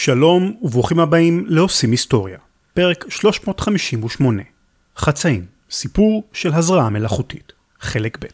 [0.00, 2.38] שלום וברוכים הבאים לעושים היסטוריה.
[2.74, 4.42] פרק 358.
[4.96, 7.52] חצאים, סיפור של הזרעה מלאכותית.
[7.80, 8.26] חלק ב'.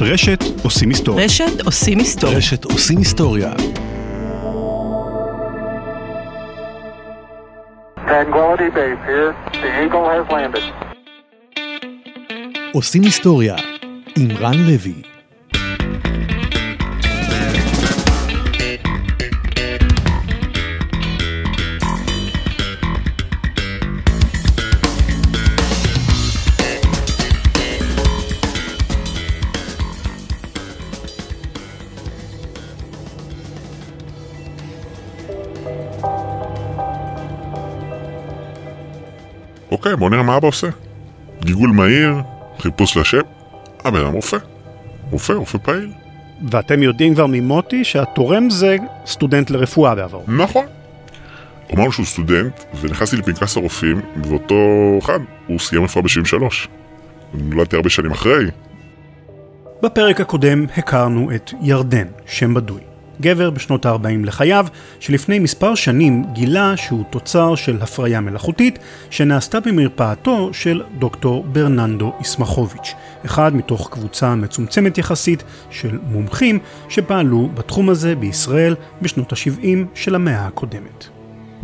[0.00, 1.24] רשת עושים היסטוריה.
[1.24, 2.38] רשת עושים היסטוריה.
[2.38, 3.52] רשת עושים היסטוריה.
[7.96, 9.32] Tranquility Base here.
[9.52, 10.64] The Eagle has landed.
[12.72, 13.56] עושים היסטוריה
[14.18, 15.13] עם רן לוי.
[39.84, 40.68] אוקיי, בוא נראה מה אבא עושה.
[41.40, 42.14] גיגול מהיר,
[42.58, 43.20] חיפוש לשם,
[43.84, 44.36] הבן אדם רופא.
[45.10, 45.92] רופא, רופא פעיל.
[46.50, 50.22] ואתם יודעים כבר ממוטי שהתורם זה סטודנט לרפואה בעברו.
[50.28, 50.66] נכון.
[51.74, 54.54] אמרנו שהוא סטודנט, ונכנסתי לפנקס הרופאים, ואותו
[55.02, 56.68] אחד, הוא סיים רפואה ב-73.
[57.34, 58.44] נולדתי הרבה שנים אחרי.
[59.82, 62.80] בפרק הקודם הכרנו את ירדן, שם בדוי.
[63.20, 64.66] גבר בשנות ה-40 לחייו,
[65.00, 68.78] שלפני מספר שנים גילה שהוא תוצר של הפריה מלאכותית
[69.10, 77.88] שנעשתה במרפאתו של דוקטור ברננדו איסמחוביץ', אחד מתוך קבוצה מצומצמת יחסית של מומחים שפעלו בתחום
[77.88, 81.13] הזה בישראל בשנות ה-70 של המאה הקודמת.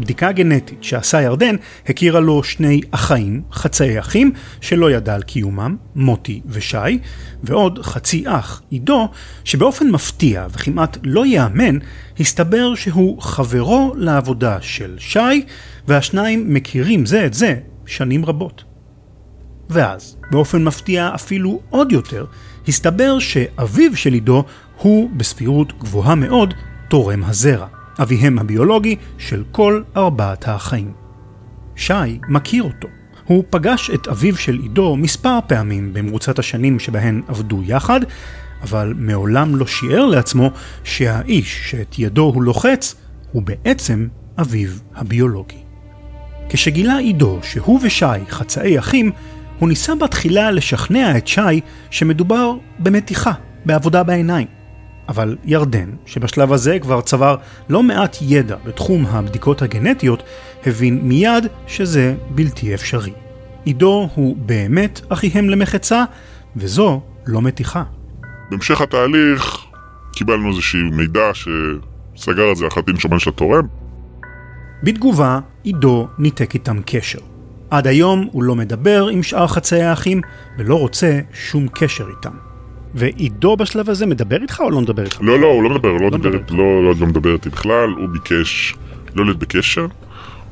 [0.00, 1.56] בדיקה גנטית שעשה ירדן
[1.88, 6.98] הכירה לו שני אחאים, חצאי אחים, שלא ידע על קיומם, מוטי ושי,
[7.42, 9.08] ועוד חצי אח, עידו,
[9.44, 11.78] שבאופן מפתיע וכמעט לא ייאמן,
[12.20, 15.18] הסתבר שהוא חברו לעבודה של שי,
[15.88, 17.54] והשניים מכירים זה את זה
[17.86, 18.64] שנים רבות.
[19.70, 22.24] ואז, באופן מפתיע אפילו עוד יותר,
[22.68, 24.44] הסתבר שאביו של עידו
[24.76, 26.54] הוא בסבירות גבוהה מאוד
[26.88, 27.66] תורם הזרע.
[28.02, 30.92] אביהם הביולוגי של כל ארבעת האחאים.
[31.76, 32.88] שי מכיר אותו.
[33.24, 38.00] הוא פגש את אביו של עידו מספר פעמים במרוצת השנים שבהן עבדו יחד,
[38.62, 40.50] אבל מעולם לא שיער לעצמו
[40.84, 42.94] שהאיש שאת ידו הוא לוחץ,
[43.32, 44.08] הוא בעצם
[44.40, 45.62] אביו הביולוגי.
[46.48, 49.12] כשגילה עידו שהוא ושי חצאי אחים,
[49.58, 53.32] הוא ניסה בתחילה לשכנע את שי שמדובר במתיחה,
[53.64, 54.59] בעבודה בעיניים.
[55.10, 57.36] אבל ירדן, שבשלב הזה כבר צבר
[57.68, 60.22] לא מעט ידע בתחום הבדיקות הגנטיות,
[60.66, 63.12] הבין מיד שזה בלתי אפשרי.
[63.64, 66.04] עידו הוא באמת אחיהם למחצה,
[66.56, 67.82] וזו לא מתיחה.
[68.50, 69.56] בהמשך התהליך
[70.12, 73.66] קיבלנו איזשהו מידע שסגר את זה החלטין שומן של התורם.
[74.82, 77.18] בתגובה, עידו ניתק איתם קשר.
[77.70, 80.20] עד היום הוא לא מדבר עם שאר חצאי האחים,
[80.58, 82.49] ולא רוצה שום קשר איתם.
[82.94, 85.20] ועידו בשלב הזה מדבר איתך או לא מדבר איתך?
[85.20, 86.56] לא, לא, הוא לא מדבר, הוא לא, לא מדבר, מדבר.
[86.56, 88.74] לא, לא, לא מדבר איתי בכלל, הוא ביקש
[89.14, 89.86] לא להיות בקשר.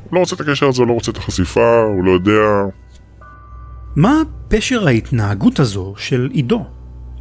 [0.04, 2.40] הוא לא רוצה את הקשר הזה, הוא לא רוצה את החשיפה, הוא לא יודע...
[3.96, 6.64] מה פשר ההתנהגות הזו של עידו?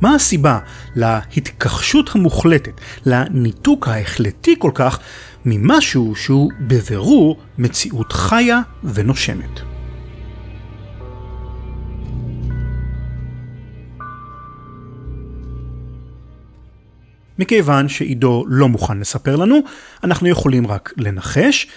[0.01, 0.59] מה הסיבה
[0.95, 4.99] להתכחשות המוחלטת, לניתוק ההחלטי כל כך,
[5.45, 9.76] ממשהו שהוא בבירור מציאות חיה ונושמת?
[17.39, 19.59] מכיוון שעידו לא מוכן לספר לנו,
[20.03, 21.67] אנחנו יכולים רק לנחש,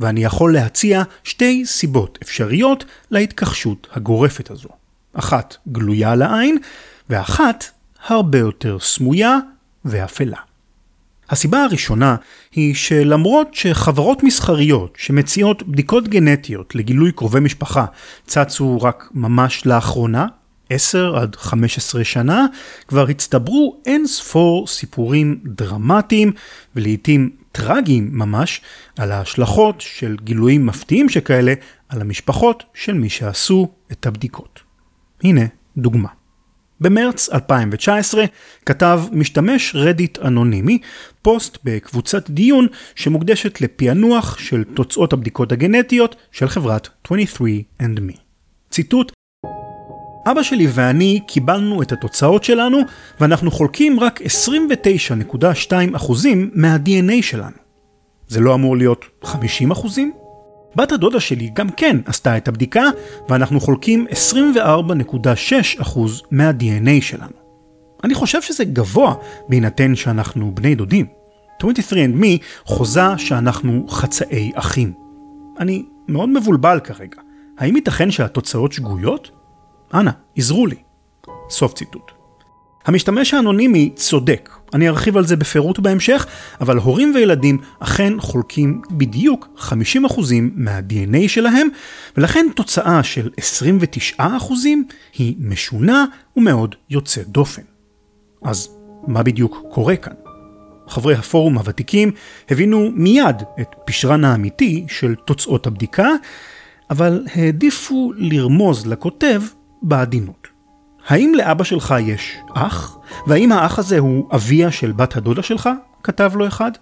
[0.00, 4.68] ואני יכול להציע שתי סיבות אפשריות להתכחשות הגורפת הזו.
[5.12, 6.58] אחת גלויה לעין,
[7.10, 7.64] ואחת
[8.06, 9.38] הרבה יותר סמויה
[9.84, 10.38] ואפלה.
[11.30, 12.16] הסיבה הראשונה
[12.52, 17.84] היא שלמרות שחברות מסחריות שמציעות בדיקות גנטיות לגילוי קרובי משפחה
[18.26, 20.26] צצו רק ממש לאחרונה,
[20.70, 22.46] 10 עד 15 שנה,
[22.88, 26.32] כבר הצטברו אין ספור סיפורים דרמטיים
[26.76, 28.60] ולעיתים טרגיים ממש
[28.98, 31.54] על ההשלכות של גילויים מפתיעים שכאלה
[31.88, 34.60] על המשפחות של מי שעשו את הבדיקות.
[35.24, 35.42] הנה
[35.76, 36.08] דוגמה.
[36.80, 38.24] במרץ 2019
[38.66, 40.78] כתב משתמש רדיט אנונימי
[41.22, 48.18] פוסט בקבוצת דיון שמוקדשת לפענוח של תוצאות הבדיקות הגנטיות של חברת 23andMe.
[48.70, 49.12] ציטוט
[50.26, 52.78] אבא שלי ואני קיבלנו את התוצאות שלנו,
[53.20, 55.44] ואנחנו חולקים רק 29.2%
[56.54, 57.56] מה-DNA שלנו.
[58.28, 59.28] זה לא אמור להיות 50%?
[60.76, 62.84] בת הדודה שלי גם כן עשתה את הבדיקה,
[63.28, 65.98] ואנחנו חולקים 24.6%
[66.30, 67.32] מה-DNA שלנו.
[68.04, 69.14] אני חושב שזה גבוה
[69.48, 71.06] בהינתן שאנחנו בני דודים.
[71.62, 74.92] 23andMe חוזה שאנחנו חצאי אחים.
[75.60, 77.20] אני מאוד מבולבל כרגע.
[77.58, 79.30] האם ייתכן שהתוצאות שגויות?
[79.94, 80.76] אנא, עזרו לי.
[81.50, 82.10] סוף ציטוט.
[82.84, 86.26] המשתמש האנונימי צודק, אני ארחיב על זה בפירוט בהמשך,
[86.60, 89.70] אבל הורים וילדים אכן חולקים בדיוק 50%
[90.54, 91.68] מה-DNA שלהם,
[92.16, 93.30] ולכן תוצאה של
[94.18, 94.22] 29%
[95.18, 96.04] היא משונה
[96.36, 97.62] ומאוד יוצאת דופן.
[98.42, 98.68] אז
[99.06, 100.12] מה בדיוק קורה כאן?
[100.88, 102.10] חברי הפורום הוותיקים
[102.50, 106.08] הבינו מיד את פשרן האמיתי של תוצאות הבדיקה,
[106.90, 109.42] אבל העדיפו לרמוז לכותב
[109.82, 110.48] בעדינות.
[111.08, 112.98] האם לאבא שלך יש אח?
[113.26, 115.68] והאם האח הזה הוא אביה של בת הדודה שלך?
[116.02, 116.72] כתב לו אחד.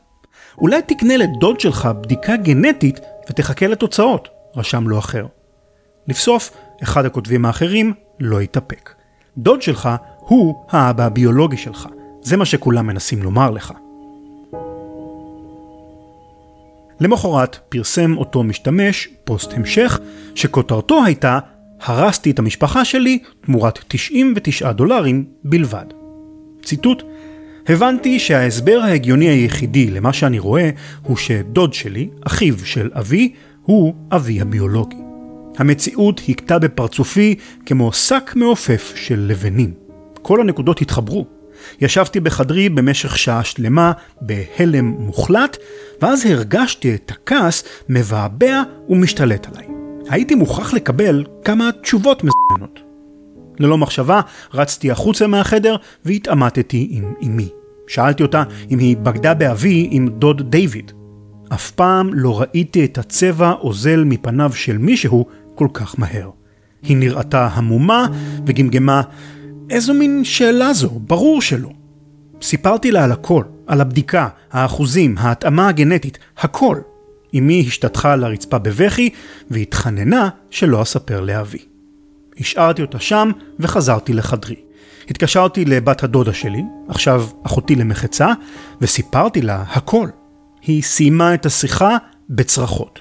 [0.59, 3.01] אולי תקנה לדוד שלך בדיקה גנטית
[3.31, 5.27] ותחכה לתוצאות, רשם לו אחר.
[6.09, 8.95] לבסוף, אחד הכותבים האחרים לא התאפק.
[9.39, 9.89] דוד שלך
[10.19, 11.89] הוא האבא הביולוגי שלך.
[12.23, 13.73] זה מה שכולם מנסים לומר לך.
[17.01, 20.01] למחרת פרסם אותו משתמש פוסט המשך,
[20.35, 21.39] שכותרתו הייתה
[21.81, 25.85] הרסתי את המשפחה שלי תמורת 99 דולרים בלבד.
[26.63, 27.03] ציטוט
[27.69, 30.71] הבנתי שההסבר ההגיוני היחידי למה שאני רואה
[31.03, 33.33] הוא שדוד שלי, אחיו של אבי,
[33.63, 34.97] הוא אבי הביולוגי.
[35.59, 37.35] המציאות הכתה בפרצופי
[37.67, 39.73] כמו שק מעופף של לבנים.
[40.23, 41.27] כל הנקודות התחברו.
[41.81, 45.57] ישבתי בחדרי במשך שעה שלמה בהלם מוחלט,
[46.03, 49.76] ואז הרגשתי את הכעס מבעבע ומשתלט עליי.
[50.09, 52.81] הייתי מוכרח לקבל כמה תשובות מזיינות.
[53.59, 54.21] ללא מחשבה,
[54.55, 57.49] רצתי החוצה מהחדר והתעמתתי עם אמי.
[57.87, 60.93] שאלתי אותה אם היא בגדה באבי עם דוד דיוויד.
[61.53, 66.31] אף פעם לא ראיתי את הצבע אוזל מפניו של מישהו כל כך מהר.
[66.83, 68.07] היא נראתה המומה
[68.47, 69.03] וגמגמה,
[69.71, 71.71] איזו מין שאלה זו, ברור שלא.
[72.43, 76.77] סיפרתי לה על הכל, על הבדיקה, האחוזים, ההתאמה הגנטית, הכל.
[77.39, 79.11] אמי השתטחה על הרצפה בבכי
[79.51, 81.59] והתחננה שלא אספר לאבי.
[82.41, 83.31] השארתי אותה שם
[83.61, 84.57] וחזרתי לחדרי.
[85.11, 88.33] התקשרתי לבת הדודה שלי, עכשיו אחותי למחצה,
[88.81, 90.09] וסיפרתי לה הכל.
[90.63, 91.97] היא סיימה את השיחה
[92.31, 93.01] בצרחות.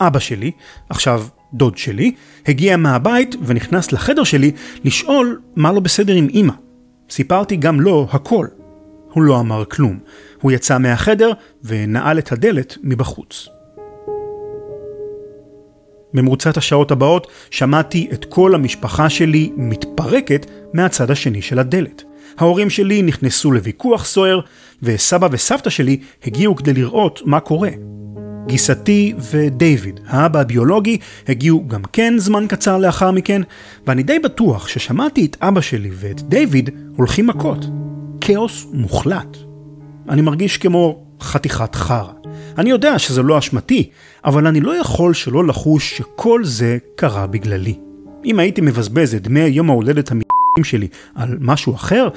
[0.00, 0.50] אבא שלי,
[0.88, 2.12] עכשיו דוד שלי,
[2.46, 4.52] הגיע מהבית ונכנס לחדר שלי
[4.84, 6.52] לשאול מה לא בסדר עם אמא.
[7.10, 8.46] סיפרתי גם לו הכל.
[9.12, 9.98] הוא לא אמר כלום.
[10.40, 11.32] הוא יצא מהחדר
[11.64, 13.48] ונעל את הדלת מבחוץ.
[16.14, 22.02] במרוצת השעות הבאות שמעתי את כל המשפחה שלי מתפרקת מהצד השני של הדלת.
[22.38, 24.40] ההורים שלי נכנסו לוויכוח סוער,
[24.82, 25.96] וסבא וסבתא שלי
[26.26, 27.70] הגיעו כדי לראות מה קורה.
[28.46, 33.42] גיסתי ודייוויד, האבא הביולוגי, הגיעו גם כן זמן קצר לאחר מכן,
[33.86, 37.66] ואני די בטוח ששמעתי את אבא שלי ואת דייוויד הולכים מכות.
[38.20, 39.36] כאוס מוחלט.
[40.08, 42.23] אני מרגיש כמו חתיכת חרא.
[42.58, 43.90] אני יודע שזה לא אשמתי,
[44.24, 47.78] אבל אני לא יכול שלא לחוש שכל זה קרה בגללי.
[48.24, 52.08] אם הייתי מבזבז את דמי יום ההולדת המ***ים שלי על משהו אחר,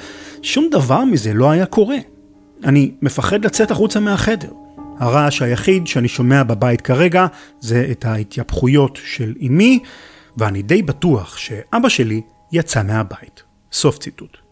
[0.42, 1.96] שום דבר מזה לא היה קורה.
[2.64, 4.50] אני מפחד לצאת החוצה מהחדר.
[4.98, 7.26] הרעש היחיד שאני שומע בבית כרגע
[7.60, 9.78] זה את ההתייפחויות של אמי,
[10.36, 12.20] ואני די בטוח שאבא שלי
[12.52, 13.42] יצא מהבית.
[13.72, 14.47] סוף ציטוט.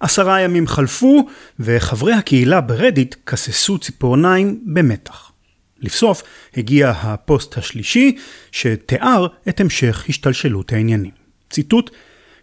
[0.00, 1.26] עשרה ימים חלפו,
[1.60, 5.32] וחברי הקהילה ברדיט כססו ציפורניים במתח.
[5.80, 6.22] לבסוף
[6.56, 8.16] הגיע הפוסט השלישי,
[8.52, 11.10] שתיאר את המשך השתלשלות העניינים.
[11.50, 11.90] ציטוט: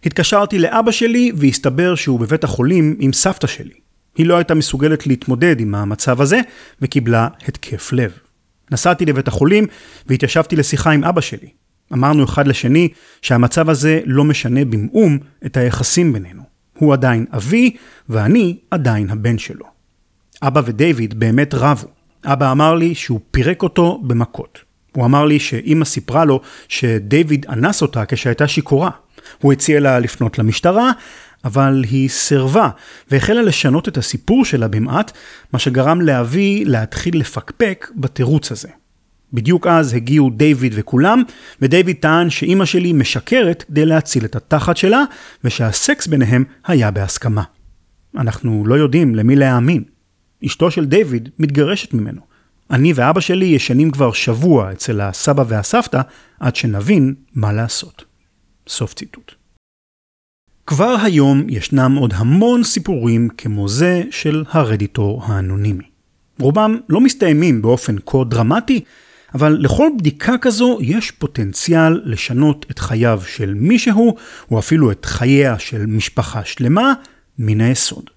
[0.04, 3.74] התקשרתי לאבא שלי והסתבר שהוא בבית החולים עם סבתא שלי.
[4.16, 6.40] היא לא הייתה מסוגלת להתמודד עם המצב הזה
[6.82, 8.12] וקיבלה התקף לב.
[8.70, 9.66] נסעתי לבית החולים
[10.06, 11.48] והתיישבתי לשיחה עם אבא שלי.
[11.92, 12.88] אמרנו אחד לשני
[13.22, 16.55] שהמצב הזה לא משנה במאום את היחסים בינינו.
[16.78, 17.76] הוא עדיין אבי,
[18.08, 19.66] ואני עדיין הבן שלו.
[20.42, 21.88] אבא ודייוויד באמת רבו.
[22.24, 24.58] אבא אמר לי שהוא פירק אותו במכות.
[24.92, 28.90] הוא אמר לי שאימא סיפרה לו שדייוויד אנס אותה כשהייתה שיכורה.
[29.38, 30.92] הוא הציע לה לפנות למשטרה,
[31.44, 32.68] אבל היא סירבה,
[33.10, 35.12] והחלה לשנות את הסיפור שלה במעט,
[35.52, 38.68] מה שגרם לאבי להתחיל לפקפק בתירוץ הזה.
[39.32, 41.22] בדיוק אז הגיעו דיוויד וכולם,
[41.62, 45.02] ודיוויד טען שאימא שלי משקרת כדי להציל את התחת שלה,
[45.44, 47.42] ושהסקס ביניהם היה בהסכמה.
[48.16, 49.84] אנחנו לא יודעים למי להאמין.
[50.46, 52.20] אשתו של דיוויד מתגרשת ממנו.
[52.70, 56.00] אני ואבא שלי ישנים כבר שבוע אצל הסבא והסבתא
[56.40, 58.04] עד שנבין מה לעשות.
[58.68, 59.34] סוף ציטוט.
[60.66, 65.84] כבר היום ישנם עוד המון סיפורים כמו זה של הרדיטור האנונימי.
[66.40, 68.80] רובם לא מסתיימים באופן כה דרמטי,
[69.36, 74.16] אבל לכל בדיקה כזו יש פוטנציאל לשנות את חייו של מישהו,
[74.50, 76.94] או אפילו את חייה של משפחה שלמה,
[77.38, 78.10] מן היסוד.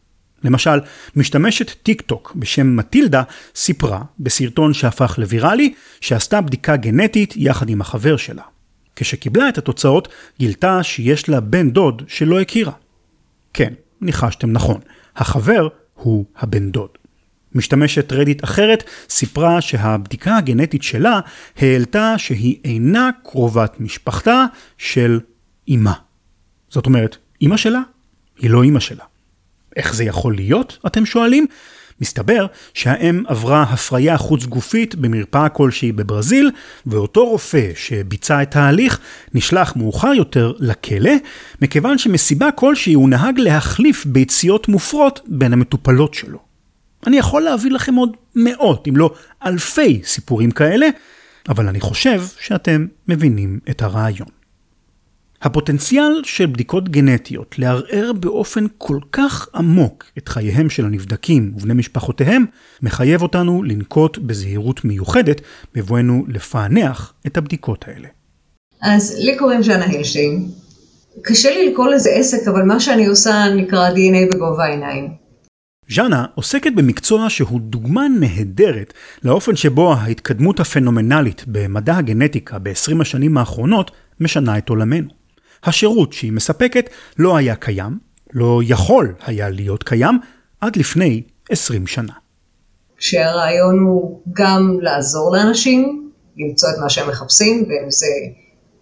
[0.44, 0.80] למשל,
[1.16, 3.24] משתמשת טיק טוק בשם מטילדה
[3.56, 8.44] סיפרה בסרטון שהפך לוויראלי שעשתה בדיקה גנטית יחד עם החבר שלה.
[8.96, 10.08] כשקיבלה את התוצאות,
[10.40, 12.74] גילתה שיש לה בן דוד שלא הכירה.
[13.54, 14.80] כן, ניחשתם נכון,
[15.16, 16.99] החבר הוא הבן דוד.
[17.56, 21.20] משתמשת רדיט אחרת סיפרה שהבדיקה הגנטית שלה
[21.58, 24.46] העלתה שהיא אינה קרובת משפחתה
[24.78, 25.20] של
[25.70, 25.94] אמה.
[26.70, 27.82] זאת אומרת, אמא שלה
[28.38, 29.04] היא לא אמא שלה.
[29.76, 31.46] איך זה יכול להיות, אתם שואלים?
[32.02, 36.52] מסתבר שהאם עברה הפריה חוץ גופית במרפאה כלשהי בברזיל,
[36.86, 39.00] ואותו רופא שביצע את ההליך
[39.34, 41.12] נשלח מאוחר יותר לכלא,
[41.62, 46.49] מכיוון שמסיבה כלשהי הוא נהג להחליף ביציות מופרות בין המטופלות שלו.
[47.08, 49.14] אני יכול להביא לכם עוד מאות, אם לא
[49.46, 50.88] אלפי סיפורים כאלה,
[51.50, 54.28] אבל אני חושב שאתם מבינים את הרעיון.
[55.42, 62.46] הפוטנציאל של בדיקות גנטיות לערער באופן כל כך עמוק את חייהם של הנבדקים ובני משפחותיהם,
[62.82, 65.42] מחייב אותנו לנקוט בזהירות מיוחדת
[65.76, 68.08] בבואנו לפענח את הבדיקות האלה.
[68.82, 70.48] אז לי קוראים ז'אנה הילשטיין.
[71.22, 75.19] קשה לי לקרוא לזה עסק, אבל מה שאני עושה נקרא DNA בגובה העיניים.
[75.92, 78.94] ז'אנה עוסקת במקצוע שהוא דוגמה נהדרת
[79.24, 85.10] לאופן שבו ההתקדמות הפנומנלית במדע הגנטיקה ב-20 השנים האחרונות משנה את עולמנו.
[85.64, 88.00] השירות שהיא מספקת לא היה קיים,
[88.34, 90.20] לא יכול היה להיות קיים,
[90.62, 92.14] עד לפני 20 שנה.
[92.98, 98.08] כשהרעיון הוא גם לעזור לאנשים, למצוא את מה שהם מחפשים, ואם זה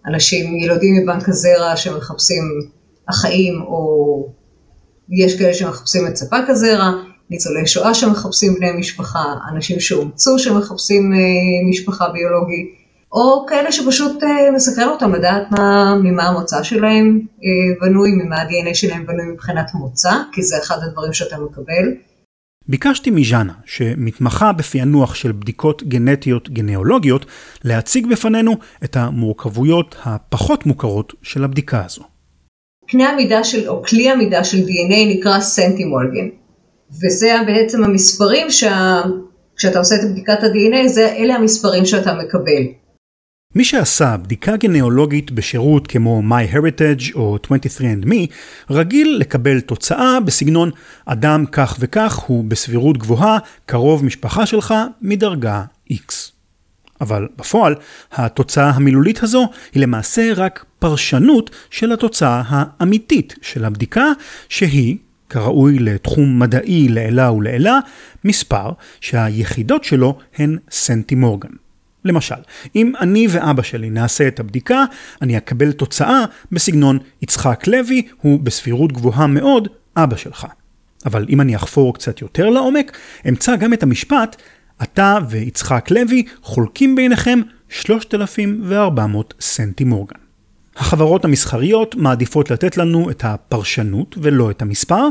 [0.06, 2.42] אנשים, ילודים מבנק הזרע שמחפשים
[3.06, 4.37] אחאים, או
[5.10, 6.92] יש כאלה שמחפשים את ספק הזרע,
[7.30, 11.18] ניצולי שואה שמחפשים בני משפחה, אנשים שאומצו שמחפשים אה,
[11.70, 12.78] משפחה ביולוגית,
[13.12, 18.74] או כאלה שפשוט אה, מסקרן אותם לדעת מה, ממה המוצא שלהם אה, בנוי, ממה ה-DNA
[18.74, 21.94] שלהם בנוי מבחינת מוצא, כי זה אחד הדברים שאתה מקבל.
[22.68, 27.26] ביקשתי מז'אנה, שמתמחה בפענוח של בדיקות גנטיות גנאולוגיות,
[27.64, 32.17] להציג בפנינו את המורכבויות הפחות מוכרות של הבדיקה הזו.
[32.88, 36.28] קנה המידה של, או כלי המידה של DNA נקרא סנטימולגן,
[36.90, 39.02] וזה בעצם המספרים שה...
[39.56, 42.62] כשאתה עושה את בדיקת ה-DNA, זה, אלה המספרים שאתה מקבל.
[43.54, 48.32] מי שעשה בדיקה גנאולוגית בשירות כמו MyHeritage או 23andMe,
[48.70, 50.70] רגיל לקבל תוצאה בסגנון
[51.06, 56.12] אדם כך וכך הוא בסבירות גבוהה קרוב משפחה שלך מדרגה X.
[57.00, 57.74] אבל בפועל,
[58.12, 64.06] התוצאה המילולית הזו היא למעשה רק פרשנות של התוצאה האמיתית של הבדיקה,
[64.48, 64.96] שהיא,
[65.28, 67.78] כראוי לתחום מדעי לעילה ולעילה,
[68.24, 68.70] מספר
[69.00, 71.52] שהיחידות שלו הן סנטימורגן.
[72.04, 72.34] למשל,
[72.76, 74.84] אם אני ואבא שלי נעשה את הבדיקה,
[75.22, 80.46] אני אקבל תוצאה בסגנון יצחק לוי הוא בסבירות גבוהה מאוד אבא שלך.
[81.06, 84.36] אבל אם אני אחפור קצת יותר לעומק, אמצא גם את המשפט,
[84.82, 90.27] אתה ויצחק לוי חולקים ביניכם 3,400 סנטי מורגן.
[90.78, 95.08] החברות המסחריות מעדיפות לתת לנו את הפרשנות ולא את המספר,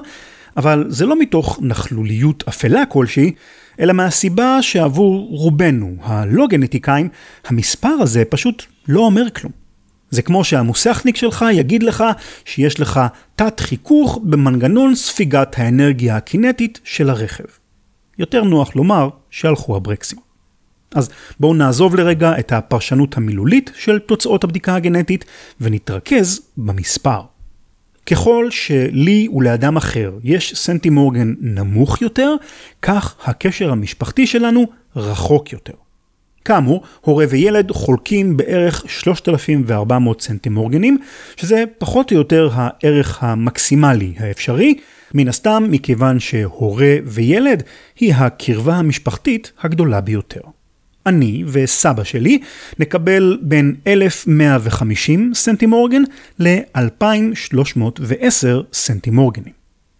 [0.57, 3.31] אבל זה לא מתוך נכלוליות אפלה כלשהי,
[3.79, 7.09] אלא מהסיבה שעבור רובנו, הלא גנטיקאים,
[7.45, 9.51] המספר הזה פשוט לא אומר כלום.
[10.09, 12.03] זה כמו שהמוסכניק שלך יגיד לך
[12.45, 12.99] שיש לך
[13.35, 17.43] תת חיכוך במנגנון ספיגת האנרגיה הקינטית של הרכב.
[18.19, 20.26] יותר נוח לומר שהלכו הברקסים.
[20.95, 25.25] אז בואו נעזוב לרגע את הפרשנות המילולית של תוצאות הבדיקה הגנטית
[25.61, 27.21] ונתרכז במספר.
[28.05, 32.35] ככל שלי ולאדם אחר יש סנטי מורגן נמוך יותר,
[32.81, 34.65] כך הקשר המשפחתי שלנו
[34.95, 35.73] רחוק יותר.
[36.45, 40.97] כאמור, הורה וילד חולקים בערך 3,400 סנטי מורגנים,
[41.35, 44.75] שזה פחות או יותר הערך המקסימלי האפשרי,
[45.13, 47.63] מן הסתם מכיוון שהורה וילד
[47.99, 50.41] היא הקרבה המשפחתית הגדולה ביותר.
[51.07, 52.39] אני וסבא שלי
[52.79, 56.01] נקבל בין 1,150 סנטימורגן
[56.39, 59.57] ל-2,310 סנטימורגנים.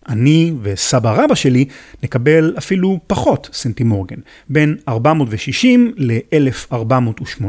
[0.09, 1.65] אני וסבא רבא שלי
[2.03, 4.15] נקבל אפילו פחות סנטימורגן,
[4.49, 7.43] בין 460 ל-1480,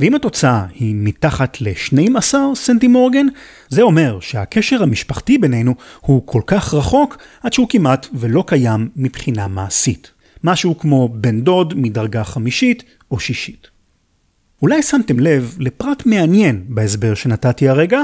[0.00, 3.26] ואם התוצאה היא מתחת ל-12 סנטימורגן,
[3.68, 9.48] זה אומר שהקשר המשפחתי בינינו הוא כל כך רחוק עד שהוא כמעט ולא קיים מבחינה
[9.48, 10.10] מעשית.
[10.44, 13.68] משהו כמו בן דוד מדרגה חמישית או שישית.
[14.62, 18.00] אולי שמתם לב לפרט מעניין בהסבר שנתתי הרגע,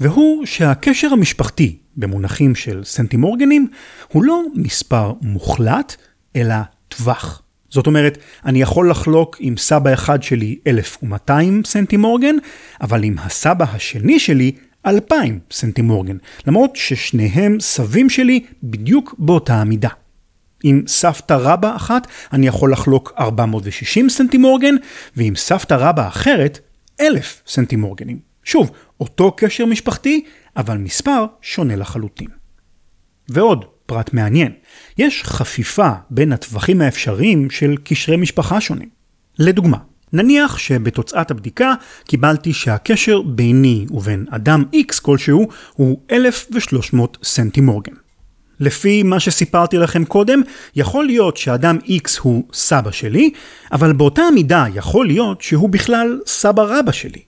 [0.00, 3.68] והוא שהקשר המשפחתי במונחים של סנטימורגנים
[4.08, 5.96] הוא לא מספר מוחלט,
[6.36, 6.54] אלא
[6.88, 7.42] טווח.
[7.70, 12.36] זאת אומרת, אני יכול לחלוק עם סבא אחד שלי 1200 סנטימורגן,
[12.80, 14.52] אבל עם הסבא השני שלי
[14.86, 16.16] 2000 סנטימורגן,
[16.46, 19.99] למרות ששניהם סבים שלי בדיוק באותה המידה.
[20.62, 24.74] עם סבתא רבא אחת אני יכול לחלוק 460 סנטימורגן,
[25.16, 26.58] ועם סבתא רבא אחרת
[27.00, 28.18] 1,000 סנטימורגנים.
[28.44, 30.24] שוב, אותו קשר משפחתי,
[30.56, 32.28] אבל מספר שונה לחלוטין.
[33.28, 34.52] ועוד פרט מעניין,
[34.98, 38.88] יש חפיפה בין הטווחים האפשריים של קשרי משפחה שונים.
[39.38, 39.78] לדוגמה,
[40.12, 41.74] נניח שבתוצאת הבדיקה
[42.04, 47.92] קיבלתי שהקשר ביני ובין אדם X כלשהו הוא 1,300 סנטימורגן.
[48.60, 50.42] לפי מה שסיפרתי לכם קודם,
[50.76, 53.30] יכול להיות שאדם X הוא סבא שלי,
[53.72, 57.20] אבל באותה מידה יכול להיות שהוא בכלל סבא רבא שלי.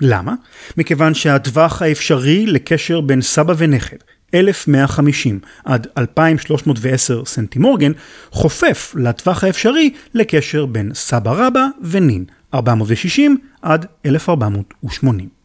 [0.00, 0.34] למה?
[0.76, 3.96] מכיוון שהטווח האפשרי לקשר בין סבא ונכד,
[4.34, 7.92] 1150 עד 2310 סנטימורגן,
[8.30, 12.24] חופף לטווח האפשרי לקשר בין סבא רבא ונין,
[12.54, 15.39] 460 עד 1480.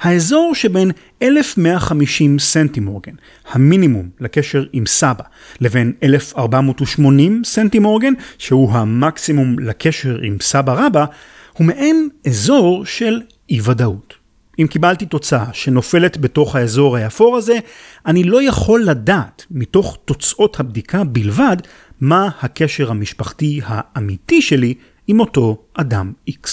[0.00, 0.90] האזור שבין
[1.22, 3.12] 1150 סנטימורגן,
[3.50, 5.24] המינימום לקשר עם סבא,
[5.60, 11.04] לבין 1480 סנטימורגן, שהוא המקסימום לקשר עם סבא רבא,
[11.52, 14.14] הוא מעין אזור של אי ודאות.
[14.58, 17.58] אם קיבלתי תוצאה שנופלת בתוך האזור האפור הזה,
[18.06, 21.56] אני לא יכול לדעת מתוך תוצאות הבדיקה בלבד
[22.00, 24.74] מה הקשר המשפחתי האמיתי שלי
[25.06, 26.48] עם אותו אדם X.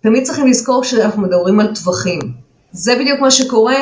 [0.00, 2.43] תמיד צריכים לזכור שאנחנו מדברים על טווחים.
[2.74, 3.76] זה בדיוק מה שקורה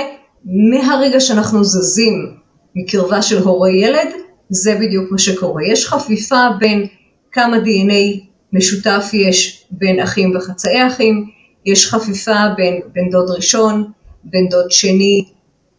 [0.45, 2.37] מהרגע שאנחנו זזים
[2.75, 4.09] מקרבה של הורה ילד,
[4.49, 5.63] זה בדיוק מה שקורה.
[5.67, 6.87] יש חפיפה בין
[7.33, 11.31] כמה DNA משותף יש בין אחים וחצאי אחים,
[11.67, 13.91] יש חפיפה בין בן דוד ראשון,
[14.25, 15.25] בן דוד שני,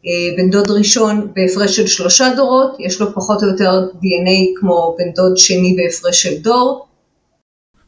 [0.05, 4.95] אה, בן דוד ראשון בהפרש של שלושה דורות, יש לו פחות או יותר DNA כמו
[4.97, 6.88] בן דוד שני בהפרש של דור.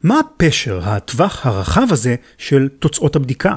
[0.04, 3.56] מה הפשר, הטווח הרחב הזה של תוצאות הבדיקה?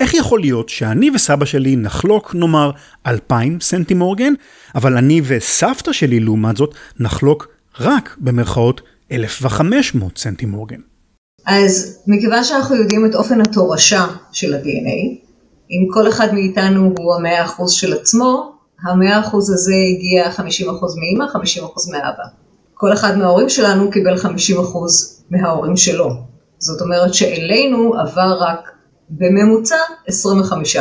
[0.00, 2.70] איך יכול להיות שאני וסבא שלי נחלוק נאמר
[3.06, 4.32] 2,000 סנטימורגן,
[4.74, 7.48] אבל אני וסבתא שלי לעומת זאת נחלוק
[7.80, 8.80] רק במרכאות
[9.12, 10.80] 1,500 סנטימורגן?
[11.46, 15.26] אז מכיוון שאנחנו יודעים את אופן התורשה של ה-DNA,
[15.70, 21.32] אם כל אחד מאיתנו הוא המאה אחוז של עצמו, המאה אחוז הזה הגיע 50% מאמא,
[21.32, 22.24] 50% מאבא.
[22.74, 24.26] כל אחד מההורים שלנו קיבל 50%
[25.30, 26.10] מההורים שלו.
[26.58, 28.75] זאת אומרת שאלינו עבר רק
[29.10, 30.76] בממוצע 25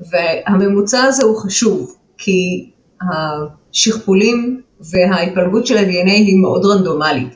[0.00, 2.70] והממוצע הזה הוא חשוב, כי
[3.02, 7.34] השכפולים וההתפלגות של ה-DNA היא מאוד רנדומלית.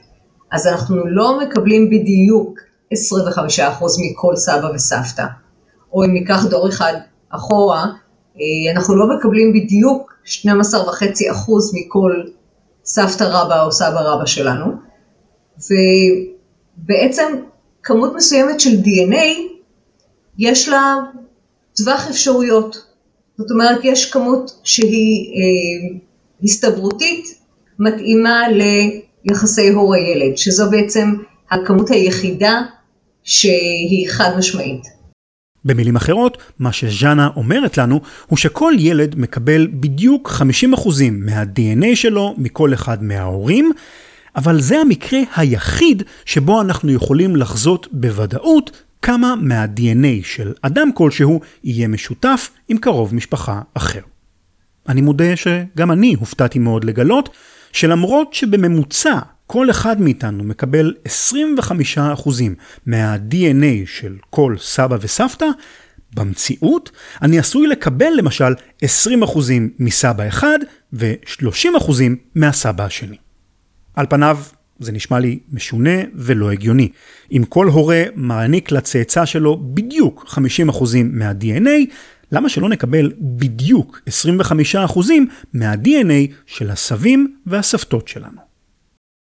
[0.52, 3.60] אז אנחנו לא מקבלים בדיוק 25
[3.98, 5.26] מכל סבא וסבתא.
[5.92, 6.92] או אם ניקח דור אחד
[7.30, 7.84] אחורה,
[8.36, 10.30] אה, אנחנו לא מקבלים בדיוק 12.5%
[11.74, 12.12] מכל
[12.84, 14.66] סבתא רבא או סבא רבא שלנו.
[16.78, 17.32] ובעצם
[17.82, 19.53] כמות מסוימת של DNA
[20.38, 20.94] יש לה
[21.76, 22.76] טווח אפשרויות.
[23.38, 25.98] זאת אומרת, יש כמות שהיא אה,
[26.42, 27.24] הסתברותית
[27.78, 31.14] מתאימה ליחסי הורה-ילד, שזו בעצם
[31.50, 32.62] הכמות היחידה
[33.22, 34.94] שהיא חד משמעית.
[35.64, 42.74] במילים אחרות, מה שז'אנה אומרת לנו הוא שכל ילד מקבל בדיוק 50% מה-DNA שלו מכל
[42.74, 43.72] אחד מההורים,
[44.36, 51.88] אבל זה המקרה היחיד שבו אנחנו יכולים לחזות בוודאות כמה מה-DNA של אדם כלשהו יהיה
[51.88, 54.00] משותף עם קרוב משפחה אחר.
[54.88, 57.28] אני מודה שגם אני הופתעתי מאוד לגלות
[57.72, 60.94] שלמרות שבממוצע כל אחד מאיתנו מקבל
[61.58, 61.60] 25%
[62.86, 65.46] מה-DNA של כל סבא וסבתא,
[66.14, 66.90] במציאות
[67.22, 68.86] אני עשוי לקבל למשל 20%
[69.78, 70.58] מסבא אחד
[70.92, 71.92] ו-30%
[72.34, 73.16] מהסבא השני.
[73.94, 74.38] על פניו
[74.78, 76.88] זה נשמע לי משונה ולא הגיוני.
[77.32, 80.38] אם כל הורה מעניק לצאצא שלו בדיוק 50%
[81.04, 81.94] מה-DNA,
[82.32, 84.00] למה שלא נקבל בדיוק
[84.86, 85.00] 25%
[85.52, 88.40] מה-DNA של הסבים והסבתות שלנו?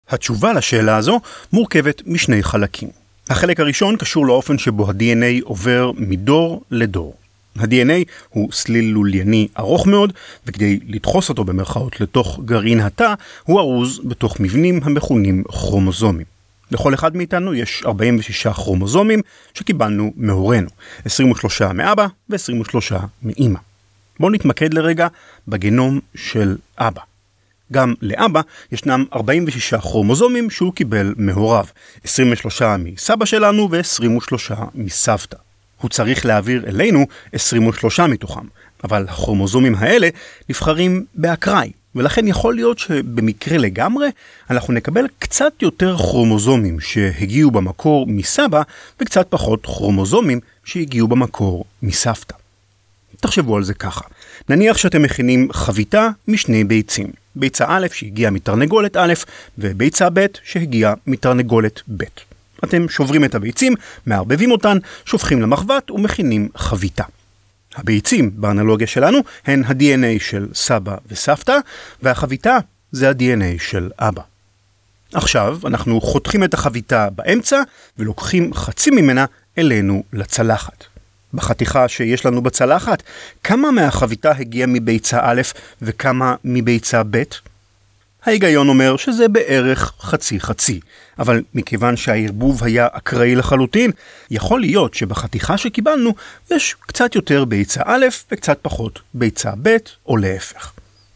[0.09, 1.19] התשובה לשאלה הזו
[1.53, 2.89] מורכבת משני חלקים.
[3.29, 7.15] החלק הראשון קשור לאופן שבו ה-DNA עובר מדור לדור.
[7.59, 10.13] ה-DNA הוא סליל לולייני ארוך מאוד,
[10.45, 13.13] וכדי לדחוס אותו במרכאות לתוך גרעין התא,
[13.43, 16.25] הוא ארוז בתוך מבנים המכונים כרומוזומים.
[16.71, 19.21] לכל אחד מאיתנו יש 46 כרומוזומים
[19.53, 20.69] שקיבלנו מהורינו,
[21.05, 23.59] 23 מאבא ו-23 מאימא.
[24.19, 25.07] בואו נתמקד לרגע
[25.47, 27.01] בגנום של אבא.
[27.71, 31.65] גם לאבא ישנם 46 כרומוזומים שהוא קיבל מהוריו,
[32.03, 35.37] 23 מסבא שלנו ו-23 מסבתא.
[35.83, 38.45] הוא צריך להעביר אלינו 23 מתוכם,
[38.83, 40.09] אבל הכרומוזומים האלה
[40.49, 44.07] נבחרים באקראי, ולכן יכול להיות שבמקרה לגמרי
[44.49, 48.61] אנחנו נקבל קצת יותר כרומוזומים שהגיעו במקור מסבא
[48.99, 52.35] וקצת פחות כרומוזומים שהגיעו במקור מסבתא.
[53.17, 54.05] תחשבו על זה ככה,
[54.49, 59.13] נניח שאתם מכינים חביתה משני ביצים, ביצה א' שהגיעה מתרנגולת א'
[59.57, 62.03] וביצה ב' שהגיעה מתרנגולת ב'.
[62.63, 63.73] אתם שוברים את הביצים,
[64.05, 67.03] מערבבים אותן, שופכים למחבת ומכינים חביתה.
[67.75, 71.57] הביצים, באנלוגיה שלנו, הן ה-DNA של סבא וסבתא,
[72.01, 72.57] והחביתה
[72.91, 74.21] זה ה-DNA של אבא.
[75.13, 77.61] עכשיו אנחנו חותכים את החביתה באמצע
[77.97, 79.25] ולוקחים חצי ממנה
[79.57, 80.83] אלינו לצלחת.
[81.33, 83.03] בחתיכה שיש לנו בצלחת,
[83.43, 85.41] כמה מהחביתה הגיע מביצה א'
[85.81, 87.23] וכמה מביצה ב'?
[88.25, 90.79] ההיגיון אומר שזה בערך חצי חצי,
[91.19, 93.91] אבל מכיוון שהערבוב היה אקראי לחלוטין,
[94.31, 96.13] יכול להיות שבחתיכה שקיבלנו
[96.51, 100.71] יש קצת יותר ביצה א' וקצת פחות ביצה ב' או להפך.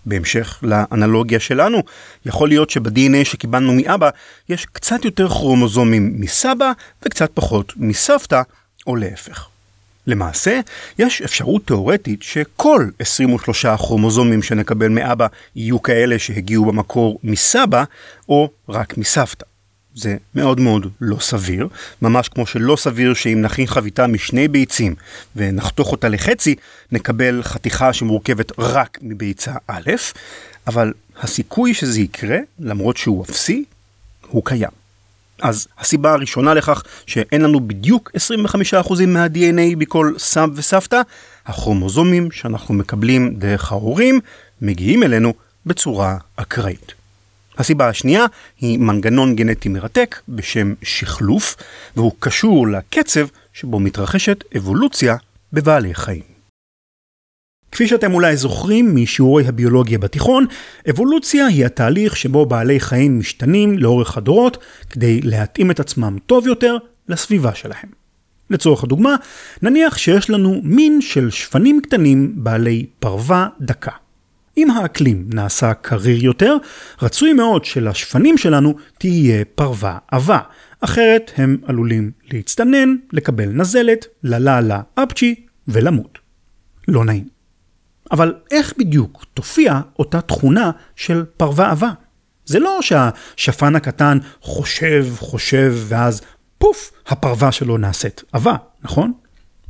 [0.06, 1.84] בהמשך לאנלוגיה שלנו,
[2.26, 4.10] יכול להיות שב-DNA שקיבלנו מאבא
[4.50, 6.72] יש קצת יותר כרומוזומים מסבא
[7.04, 8.42] וקצת פחות מסבתא,
[8.88, 9.48] או להפך.
[10.08, 10.60] למעשה,
[11.00, 17.84] יש אפשרות תאורטית שכל 23 הכרומוזומים שנקבל מאבא יהיו כאלה שהגיעו במקור מסבא,
[18.30, 19.46] או רק מסבתא.
[19.96, 21.68] זה מאוד מאוד לא סביר,
[22.02, 24.96] ממש כמו שלא סביר שאם נכין חביתה משני ביצים
[25.36, 26.56] ונחתוך אותה לחצי,
[26.92, 29.92] נקבל חתיכה שמורכבת רק מביצה א',
[30.68, 33.64] אבל הסיכוי שזה יקרה, למרות שהוא אפסי,
[34.28, 34.87] הוא קיים.
[35.42, 38.12] אז הסיבה הראשונה לכך שאין לנו בדיוק
[38.74, 41.02] 25% מה-DNA בכל סב וסבתא,
[41.46, 44.20] הכרומוזומים שאנחנו מקבלים דרך ההורים
[44.62, 45.34] מגיעים אלינו
[45.66, 46.94] בצורה אקראית.
[47.58, 48.26] הסיבה השנייה
[48.62, 51.56] היא מנגנון גנטי מרתק בשם שחלוף,
[51.96, 55.16] והוא קשור לקצב שבו מתרחשת אבולוציה
[55.54, 56.37] בבעלי חיים.
[57.78, 60.46] כפי שאתם אולי זוכרים משיעורי הביולוגיה בתיכון,
[60.90, 64.58] אבולוציה היא התהליך שבו בעלי חיים משתנים לאורך הדורות
[64.90, 66.78] כדי להתאים את עצמם טוב יותר
[67.10, 67.90] לסביבה שלהם.
[68.50, 69.16] לצורך הדוגמה,
[69.62, 73.92] נניח שיש לנו מין של שפנים קטנים בעלי פרווה דקה.
[74.58, 76.58] אם האקלים נעשה קריר יותר,
[77.02, 80.40] רצוי מאוד שלשפנים שלנו תהיה פרווה עבה,
[80.82, 85.36] אחרת הם עלולים להצטנן, לקבל נזלת, לללה אפצ'י
[85.68, 86.20] ולמות.
[86.88, 87.37] לא נעים.
[88.12, 91.92] אבל איך בדיוק תופיע אותה תכונה של פרווה עבה?
[92.46, 96.22] זה לא שהשפן הקטן חושב, חושב, ואז
[96.58, 99.14] פוף, הפרווה שלו נעשית עבה, נכון?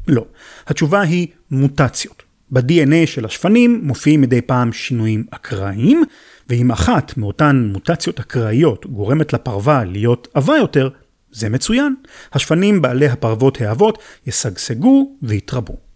[0.08, 0.26] לא.
[0.68, 2.24] התשובה היא מוטציות.
[2.52, 6.04] ב-DNA של השפנים מופיעים מדי פעם שינויים אקראיים,
[6.50, 10.90] ואם אחת מאותן מוטציות אקראיות גורמת לפרווה להיות עבה יותר,
[11.32, 11.96] זה מצוין.
[12.34, 13.98] השפנים בעלי הפרוות האבות
[14.28, 15.87] ישגשגו ויתרבו.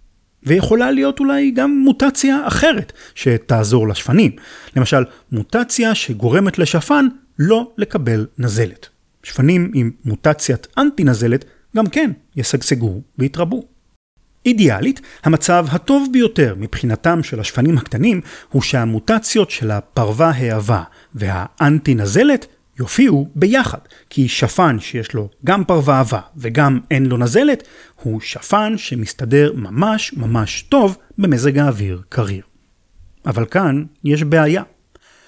[0.44, 4.32] ויכולה להיות אולי גם מוטציה אחרת שתעזור לשפנים.
[4.76, 7.08] למשל, מוטציה שגורמת לשפן
[7.40, 8.90] לא לקבל נזלת.
[9.24, 11.46] שפנים עם מוטציית אנטי נזלת
[11.78, 13.64] גם כן ישגשגו ויתרבו.
[14.46, 20.84] אידיאלית, המצב הטוב ביותר מבחינתם של השפנים הקטנים הוא שהמוטציות של הפרווה העבה
[21.16, 22.46] והאנטי נזלת
[22.82, 23.78] יופיעו ביחד,
[24.10, 27.68] כי שפן שיש לו גם פרווה עבה וגם אין לו נזלת,
[28.04, 32.44] הוא שפן שמסתדר ממש ממש טוב במזג האוויר קריר.
[33.26, 34.64] אבל כאן יש בעיה.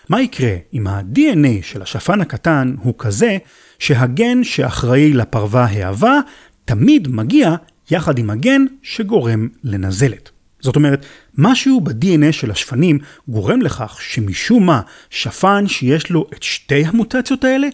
[0.09, 3.37] מה יקרה אם ה-DNA של השפן הקטן הוא כזה
[3.79, 6.19] שהגן שאחראי לפרווה העבה
[6.65, 7.55] תמיד מגיע
[7.91, 10.32] יחד עם הגן שגורם לנזלת.
[10.63, 11.05] זאת אומרת,
[11.37, 17.67] משהו ב-DNA של השפנים גורם לכך שמשום מה שפן שיש לו את שתי המוטציות האלה,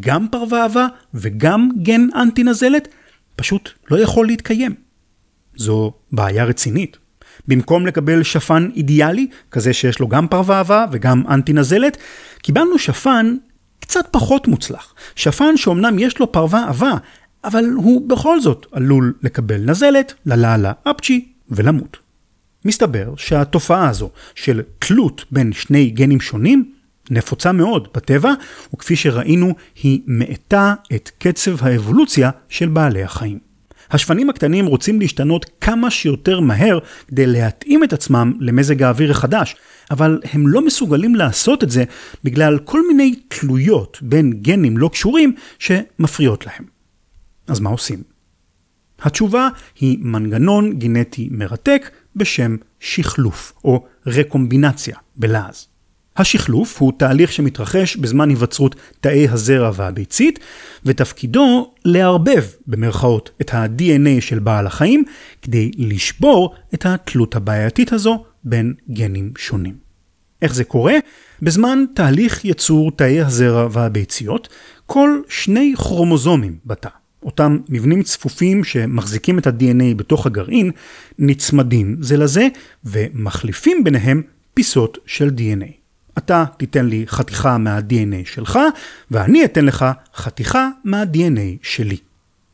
[0.00, 2.88] גם פרווה עבה וגם גן אנטי נזלת,
[3.36, 4.74] פשוט לא יכול להתקיים.
[5.56, 6.96] זו בעיה רצינית.
[7.48, 11.96] במקום לקבל שפן אידיאלי, כזה שיש לו גם פרווה עבה וגם אנטי נזלת,
[12.42, 13.36] קיבלנו שפן
[13.80, 14.94] קצת פחות מוצלח.
[15.16, 16.92] שפן שאומנם יש לו פרווה עבה,
[17.44, 22.05] אבל הוא בכל זאת עלול לקבל נזלת, לללה אפצ'י ולמות.
[22.66, 26.72] מסתבר שהתופעה הזו של תלות בין שני גנים שונים
[27.10, 28.32] נפוצה מאוד בטבע,
[28.74, 33.38] וכפי שראינו, היא מאטה את קצב האבולוציה של בעלי החיים.
[33.90, 39.56] השפנים הקטנים רוצים להשתנות כמה שיותר מהר כדי להתאים את עצמם למזג האוויר החדש,
[39.90, 41.84] אבל הם לא מסוגלים לעשות את זה
[42.24, 46.64] בגלל כל מיני תלויות בין גנים לא קשורים שמפריעות להם.
[47.48, 48.02] אז מה עושים?
[49.02, 49.48] התשובה
[49.80, 55.66] היא מנגנון גנטי מרתק בשם שחלוף, או רקומבינציה בלעז.
[56.16, 60.38] השחלוף הוא תהליך שמתרחש בזמן היווצרות תאי הזרע והביצית,
[60.84, 65.04] ותפקידו לערבב, במרכאות, את ה-DNA של בעל החיים,
[65.42, 69.74] כדי לשבור את התלות הבעייתית הזו בין גנים שונים.
[70.42, 70.94] איך זה קורה?
[71.42, 74.48] בזמן תהליך יצור תאי הזרע והביציות,
[74.86, 76.88] כל שני כרומוזומים בתא,
[77.26, 80.70] אותם מבנים צפופים שמחזיקים את ה-DNA בתוך הגרעין,
[81.18, 82.48] נצמדים זה לזה
[82.84, 84.22] ומחליפים ביניהם
[84.54, 85.72] פיסות של DNA.
[86.18, 88.58] אתה תיתן לי חתיכה מה-DNA שלך,
[89.10, 89.84] ואני אתן לך
[90.14, 91.96] חתיכה מה-DNA שלי.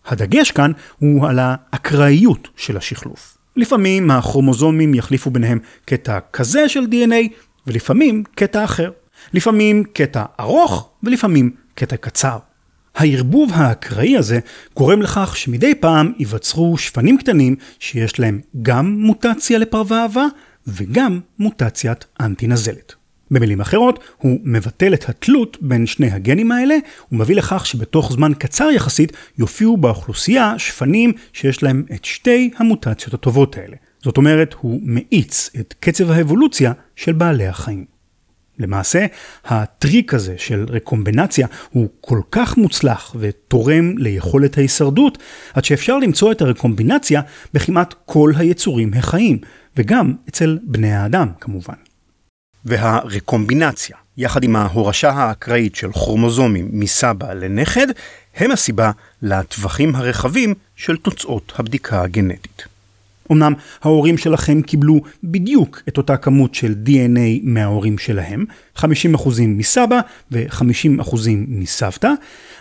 [0.06, 3.38] הדגש כאן הוא על האקראיות של השחלוף.
[3.56, 7.32] לפעמים הכרומוזומים יחליפו ביניהם קטע כזה של DNA,
[7.66, 8.90] ולפעמים קטע אחר.
[9.35, 12.38] לפעמים קטע ארוך, ולפעמים קטע קצר.
[12.94, 14.38] הערבוב האקראי הזה
[14.76, 20.26] גורם לכך שמדי פעם ייווצרו שפנים קטנים שיש להם גם מוטציה לפרווה אהבה
[20.66, 22.94] וגם מוטציית אנטי נזלת.
[23.31, 26.74] במילים אחרות, הוא מבטל את התלות בין שני הגנים האלה,
[27.12, 33.57] ומביא לכך שבתוך זמן קצר יחסית יופיעו באוכלוסייה שפנים שיש להם את שתי המוטציות הטובות
[33.57, 33.76] האלה.
[34.02, 37.91] זאת אומרת, הוא מאיץ את קצב האבולוציה של בעלי החיים.
[38.58, 39.06] למעשה,
[39.44, 45.18] הטריק הזה של רקומבינציה הוא כל כך מוצלח ותורם ליכולת ההישרדות,
[45.54, 47.20] עד שאפשר למצוא את הרקומבינציה
[47.54, 49.38] בכמעט כל היצורים החיים,
[49.76, 51.74] וגם אצל בני האדם כמובן.
[52.64, 57.86] והרקומבינציה, יחד עם ההורשה האקראית של כרומוזומים מסבא לנכד,
[58.36, 58.90] הם הסיבה
[59.22, 62.71] לטווחים הרחבים של תוצאות הבדיקה הגנטית.
[63.32, 68.44] אמנם ההורים שלכם קיבלו בדיוק את אותה כמות של DNA מההורים שלהם,
[68.78, 68.85] 50%
[69.46, 70.00] מסבא
[70.32, 71.16] ו-50%
[71.48, 72.12] מסבתא,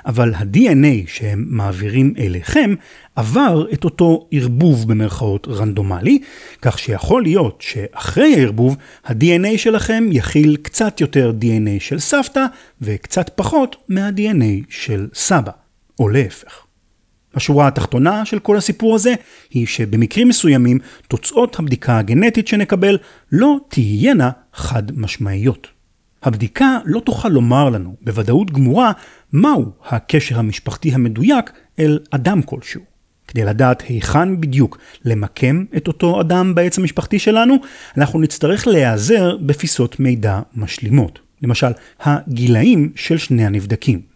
[0.06, 2.74] אבל ה-DNA שהם מעבירים אליכם
[3.16, 6.20] עבר את אותו ערבוב במרכאות רנדומלי,
[6.62, 12.46] כך שיכול להיות שאחרי הערבוב ה-DNA שלכם יכיל קצת יותר DNA של סבתא
[12.82, 15.52] וקצת פחות מה-DNA של סבא,
[16.00, 16.71] או להפך.
[17.36, 19.14] השורה התחתונה של כל הסיפור הזה
[19.50, 22.98] היא שבמקרים מסוימים תוצאות הבדיקה הגנטית שנקבל
[23.32, 25.68] לא תהיינה חד משמעיות.
[26.24, 28.92] הבדיקה לא תוכל לומר לנו בוודאות גמורה
[29.34, 32.82] מהו הקשר המשפחתי המדויק אל אדם כלשהו.
[33.28, 37.56] כדי לדעת היכן בדיוק למקם את אותו אדם בעץ המשפחתי שלנו,
[37.98, 41.20] אנחנו נצטרך להיעזר בפיסות מידע משלימות.
[41.42, 44.11] למשל, הגילאים של שני הנבדקים.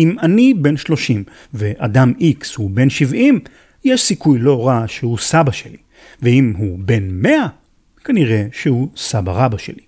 [0.00, 3.40] אם אני בן 30 ואדם X הוא בן 70,
[3.84, 5.76] יש סיכוי לא רע שהוא סבא שלי.
[6.22, 7.46] ואם הוא בן 100,
[8.04, 9.82] כנראה שהוא סבא רבא שלי.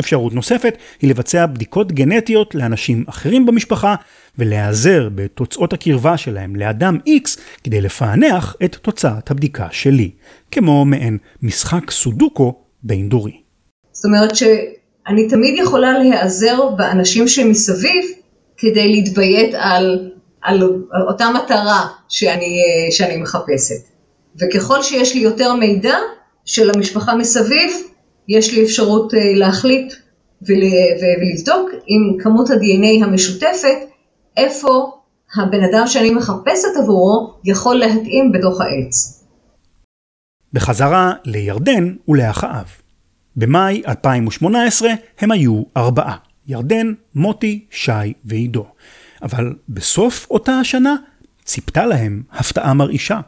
[0.00, 3.94] אפשרות נוספת היא לבצע בדיקות גנטיות לאנשים אחרים במשפחה
[4.38, 10.10] ולהיעזר בתוצאות הקרבה שלהם לאדם X כדי לפענח את תוצאת הבדיקה שלי,
[10.50, 13.40] כמו מעין משחק סודוקו בין דורי.
[13.92, 18.04] זאת אומרת שאני תמיד יכולה להיעזר באנשים שמסביב
[18.56, 20.10] כדי להתביית על,
[20.42, 20.62] על
[21.08, 22.58] אותה מטרה שאני,
[22.90, 23.96] שאני מחפשת.
[24.40, 25.96] וככל שיש לי יותר מידע
[26.44, 27.70] של המשפחה מסביב,
[28.28, 29.94] יש לי אפשרות אה, להחליט
[30.42, 33.78] ולבדוק עם כמות ה-DNA המשותפת,
[34.36, 34.90] איפה
[35.36, 39.24] הבן אדם שאני מחפשת עבורו יכול להתאים בתוך העץ.
[40.52, 42.66] בחזרה לירדן ולאחאב.
[43.36, 44.88] במאי 2018
[45.18, 46.16] הם היו ארבעה.
[46.48, 48.66] ירדן, מוטי, שי ועידו.
[49.22, 50.94] אבל בסוף אותה השנה
[51.44, 53.20] ציפתה להם הפתעה מרעישה.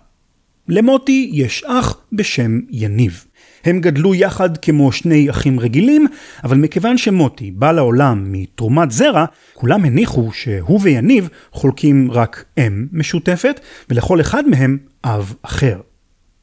[0.69, 3.25] למוטי יש אח בשם יניב.
[3.65, 6.07] הם גדלו יחד כמו שני אחים רגילים,
[6.45, 13.61] אבל מכיוון שמוטי בא לעולם מתרומת זרע, כולם הניחו שהוא ויניב חולקים רק אם משותפת,
[13.91, 15.81] ולכל אחד מהם אב אחר.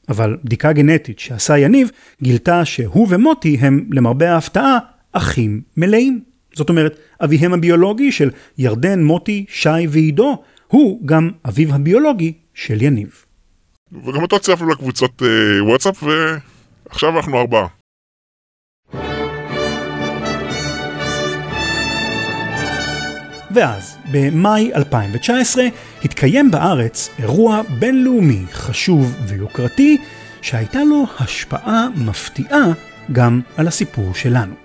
[0.09, 1.91] אבל בדיקה גנטית שעשה יניב
[2.23, 4.77] גילתה שהוא ומוטי הם, למרבה ההפתעה,
[5.11, 6.34] אחים מלאים.
[6.55, 13.25] זאת אומרת, אביהם הביולוגי של ירדן, מוטי, שי ועידו, הוא גם אביו הביולוגי של יניב.
[14.05, 17.67] וגם אותו צירפנו לקבוצות אה, וואטסאפ, ועכשיו אנחנו ארבעה.
[23.51, 25.63] ואז, במאי 2019,
[26.03, 29.97] התקיים בארץ אירוע בינלאומי חשוב ויוקרתי,
[30.41, 32.65] שהייתה לו השפעה מפתיעה
[33.11, 34.64] גם על הסיפור שלנו.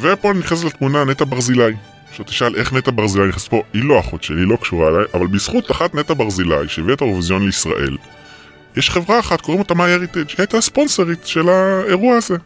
[0.00, 1.72] ופה נכנס לתמונה נטע ברזילי.
[2.10, 5.04] עכשיו תשאל איך נטע ברזילי נכנסת פה, היא לא אחות שלי, היא לא קשורה אליי,
[5.14, 7.96] אבל בזכות אחת נטע ברזילי שהביאה את האירוויזיון לישראל,
[8.76, 12.36] יש חברה אחת, קוראים אותה MyHeritage, הייתה הספונסרית של האירוע הזה.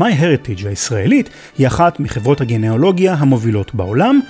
[0.00, 4.20] MyHeritage הישראלית היא אחת מחברות הגנאולוגיה המובילות בעולם,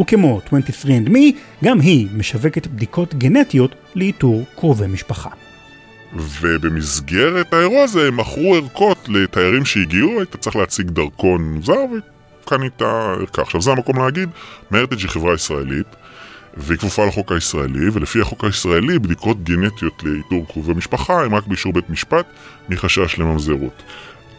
[0.00, 1.18] וכמו 23andMe,
[1.64, 5.30] גם היא משווקת בדיקות גנטיות לאיתור קרובי משפחה.
[6.14, 11.84] ובמסגרת האירוע הזה הם מכרו ערכות לתיירים שהגיעו, היית צריך להציג דרכון זר
[12.44, 13.42] וקנית ערכה.
[13.42, 14.28] עכשיו זה המקום להגיד,
[14.70, 15.86] מרטג' היא חברה ישראלית
[16.56, 21.72] והיא כפופה לחוק הישראלי, ולפי החוק הישראלי בדיקות גנטיות לאיתור קרובי משפחה הם רק באישור
[21.72, 22.26] בית משפט
[22.68, 23.82] מחשש לממזרות.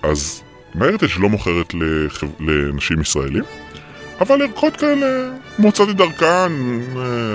[0.03, 0.41] אז
[0.75, 2.27] מרטג' לא מוכרת לחב...
[2.39, 3.43] לאנשים ישראלים,
[4.21, 5.29] אבל ערכות כאלה
[5.59, 6.51] מוצאות את דרכן,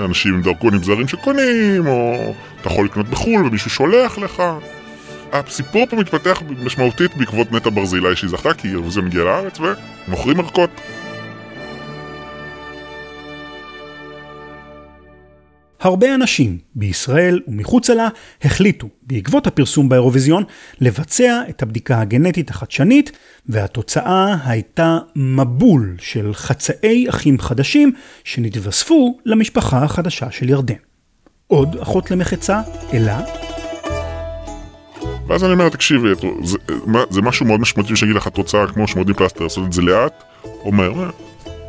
[0.05, 4.43] אנשים עם דרכונים זרים שקונים, או אתה יכול לקנות בחו"ל ומישהו שולח לך.
[5.33, 9.59] הסיפור פה מתפתח משמעותית בעקבות נטע ברזילי שהיא זכתה, כי זה מגיע לארץ
[10.07, 10.69] ומוכרים ערכות.
[15.87, 18.07] הרבה אנשים, בישראל ומחוצה לה,
[18.41, 20.43] החליטו, בעקבות הפרסום באירוויזיון,
[20.81, 23.11] לבצע את הבדיקה הגנטית החדשנית,
[23.49, 27.91] והתוצאה הייתה מבול של חצאי אחים חדשים
[28.23, 30.75] שנתווספו למשפחה החדשה של ירדן.
[31.47, 32.61] עוד אחות למחצה,
[32.93, 33.21] אלה.
[35.27, 36.09] ואז אני אומר, תקשיבי,
[36.43, 36.57] זה,
[37.09, 40.23] זה משהו מאוד משמעותי שיגיד לך, את רוצה כמו שמודים פלסטר, לעשות את זה לאט,
[40.43, 41.09] אומר,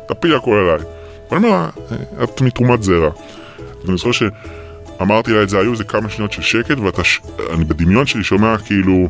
[0.07, 0.85] תפיל הכל עליי.
[1.31, 1.69] ואני אומר,
[2.23, 3.09] את מתרומת זרע.
[3.85, 8.23] ואני זוכר שאמרתי לה את זה, היו איזה כמה שניות של שקט, ואני בדמיון שלי
[8.23, 9.09] שומע כאילו,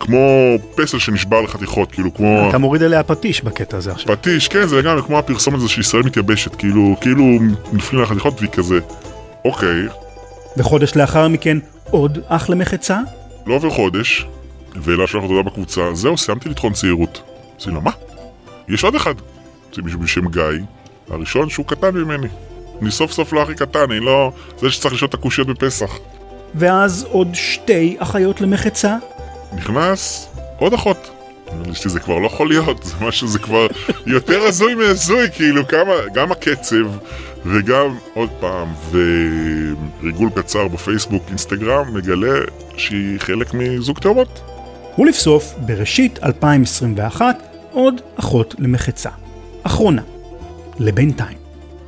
[0.00, 2.48] כמו פסל שנשבר לחתיכות, כאילו כמו...
[2.48, 4.16] אתה מוריד אליה פטיש בקטע הזה עכשיו.
[4.16, 7.24] פטיש, כן, זה לגמרי כמו הפרסומת הזה שישראל מתייבשת, כאילו, כאילו
[7.72, 8.78] נפלים לחתיכות והיא כזה,
[9.44, 9.86] אוקיי.
[10.56, 11.58] וחודש לאחר מכן
[11.90, 12.98] עוד אח למחצה?
[13.46, 14.26] לא עובר חודש,
[14.76, 17.22] ואלה שלח אותה בקבוצה, זהו, סיימתי לטחון צעירות.
[17.60, 17.90] אז היא מה?
[18.68, 19.14] יש עוד אחד.
[19.74, 20.42] זה מישהו בשם גיא,
[21.10, 22.28] הראשון שהוא קטן ממני.
[22.82, 24.32] אני סוף סוף לא הכי קטן, אני לא...
[24.60, 25.98] זה שצריך לשאול את הקושיות בפסח.
[26.54, 28.96] ואז עוד שתי אחיות למחצה?
[29.56, 31.10] נכנס עוד אחות.
[31.72, 33.66] אשתי זה כבר לא יכול להיות, זה משהו, זה כבר
[34.06, 36.86] יותר הזוי מהזוי, כאילו כמה, גם הקצב
[37.46, 42.38] וגם עוד פעם, וריגול קצר בפייסבוק, אינסטגרם, מגלה
[42.76, 44.40] שהיא חלק מזוג תאומות.
[44.98, 47.36] ולבסוף, בראשית 2021,
[47.72, 49.10] עוד אחות למחצה.
[49.62, 50.02] אחרונה.
[50.78, 51.39] לבינתיים.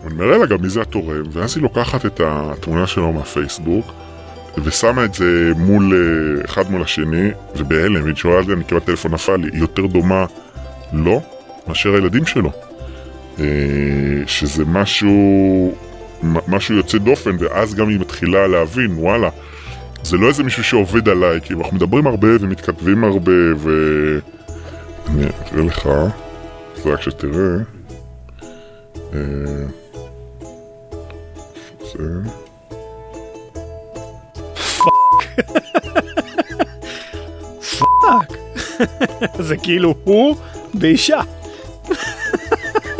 [0.06, 3.86] אני מראה לה גם מי זה התורם, ואז היא לוקחת את התמונה שלו מהפייסבוק,
[4.64, 5.92] ושמה את זה מול,
[6.44, 10.26] אחד מול השני, ובהלם, והיא שואלת לי, אני כמעט טלפון נפל לי, היא יותר דומה
[10.92, 11.20] לו
[11.68, 12.52] מאשר הילדים שלו.
[14.26, 15.74] שזה משהו,
[16.22, 19.28] משהו יוצא דופן, ואז גם היא מתחילה להבין, וואלה,
[20.02, 23.70] זה לא איזה מישהו שעובד עליי, כי אנחנו מדברים הרבה ומתכתבים הרבה, ו...
[25.08, 25.88] אני אראה לך,
[26.76, 27.56] זה רק שתראה.
[31.92, 32.30] זה...
[38.02, 38.36] Fuck.
[39.48, 40.36] זה כאילו הוא
[40.74, 41.20] באישה.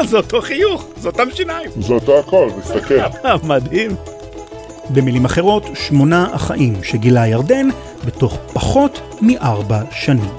[0.05, 1.71] זה אותו חיוך, זה אותם שיניים.
[1.81, 2.95] זה אותו הכל, תסתכל.
[3.49, 3.91] מדהים.
[4.91, 7.69] במילים אחרות, שמונה אחים שגילה ירדן
[8.07, 10.31] בתוך פחות מארבע שנים.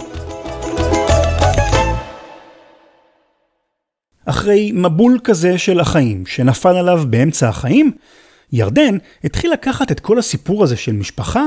[4.26, 7.92] אחרי מבול כזה של אחים שנפל עליו באמצע החיים,
[8.54, 11.44] ירדן התחיל לקחת את כל הסיפור הזה של משפחה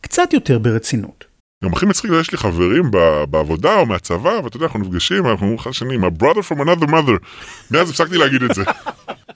[0.00, 1.24] קצת יותר ברצינות.
[1.64, 2.90] גם הכי מצחיק זה יש לי חברים
[3.30, 6.86] בעבודה או מהצבא, ואתה יודע, אנחנו נפגשים, אנחנו אומרים אחד שני, my brother from another
[6.86, 7.18] mother.
[7.70, 8.62] מאז הפסקתי להגיד את זה.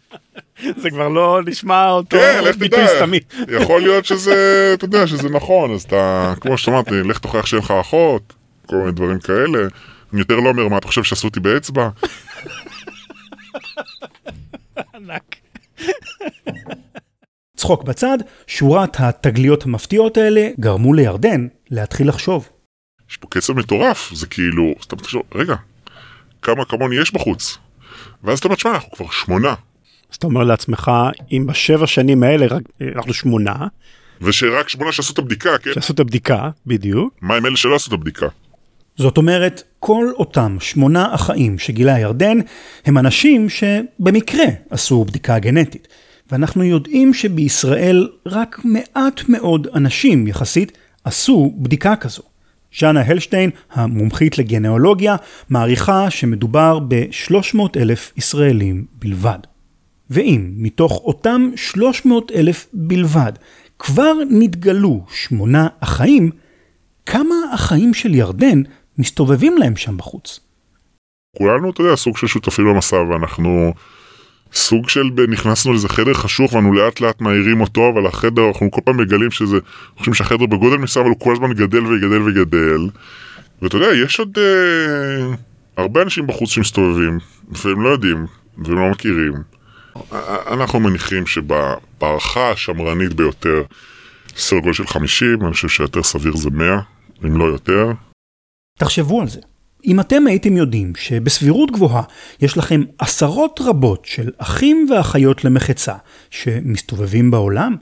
[0.83, 3.05] זה כבר לא נשמע אותו כן, לך תדע,
[3.61, 7.71] יכול להיות שזה, אתה יודע, שזה נכון, אז אתה, כמו שאמרת, לך תוכיח שאין לך
[7.81, 8.33] אחות,
[8.67, 9.59] כל מיני דברים כאלה.
[10.13, 11.89] אני יותר לא אומר, מה אתה חושב שעשו אותי באצבע?
[14.95, 15.37] ענק.
[17.65, 22.49] צחוק בצד, שורת התגליות המפתיעות האלה גרמו לירדן להתחיל לחשוב.
[23.11, 25.55] יש פה קצב מטורף, זה כאילו, סתם תחשוב, רגע,
[26.43, 27.59] כמה כמוני יש בחוץ?
[28.25, 29.55] ואז אתה אומר, תשמע, אנחנו כבר שמונה.
[30.11, 30.91] אז אתה אומר לעצמך,
[31.33, 32.47] אם בשבע שנים האלה
[32.97, 33.55] אנחנו שמונה,
[34.21, 35.73] ושרק שמונה שעשו את הבדיקה, כן?
[35.75, 37.15] שעשו את הבדיקה, בדיוק.
[37.21, 38.27] מה עם אלה שלא עשו את הבדיקה?
[38.97, 42.39] זאת אומרת, כל אותם שמונה אחאים שגילה ירדן,
[42.85, 45.89] הם אנשים שבמקרה עשו בדיקה גנטית.
[46.31, 52.23] ואנחנו יודעים שבישראל רק מעט מאוד אנשים יחסית עשו בדיקה כזו.
[52.79, 55.17] ז'אנה הלשטיין, המומחית לגנאולוגיה,
[55.51, 59.39] מעריכה שמדובר ב-300 אלף ישראלים בלבד.
[60.11, 63.33] ואם מתוך אותם 300 אלף בלבד
[63.79, 66.31] כבר נתגלו שמונה אחאים,
[67.07, 68.63] כמה אחאים של ירדן
[68.99, 70.41] מסתובבים להם שם בחוץ?
[71.39, 73.73] כולנו, אתה יודע, סוג של שותפים במסע, ואנחנו
[74.55, 78.81] סוג של, נכנסנו לאיזה חדר חשוך ואנו לאט לאט מאירים אותו, אבל החדר, אנחנו כל
[78.85, 79.59] פעם מגלים שזה,
[79.97, 82.89] חושבים שהחדר בגודל מסוים, אבל הוא כל הזמן גדל ויגדל ויגדל.
[83.63, 85.35] ואתה יודע, יש עוד אה,
[85.77, 87.19] הרבה אנשים בחוץ שמסתובבים,
[87.65, 88.27] והם לא יודעים,
[88.59, 89.33] והם לא מכירים.
[90.51, 93.63] אנחנו מניחים שבהערכה השמרנית ביותר,
[94.37, 96.81] סדר גודל של 50, אני חושב שיותר סביר זה 100,
[97.25, 97.93] אם לא יותר.
[98.79, 99.41] תחשבו על זה.
[99.87, 102.03] אם אתם הייתם יודעים שבסבירות גבוהה
[102.41, 105.95] יש לכם עשרות רבות של אחים ואחיות למחצה
[106.31, 107.77] שמסתובבים בעולם,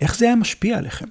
[0.00, 1.06] איך זה היה משפיע עליכם?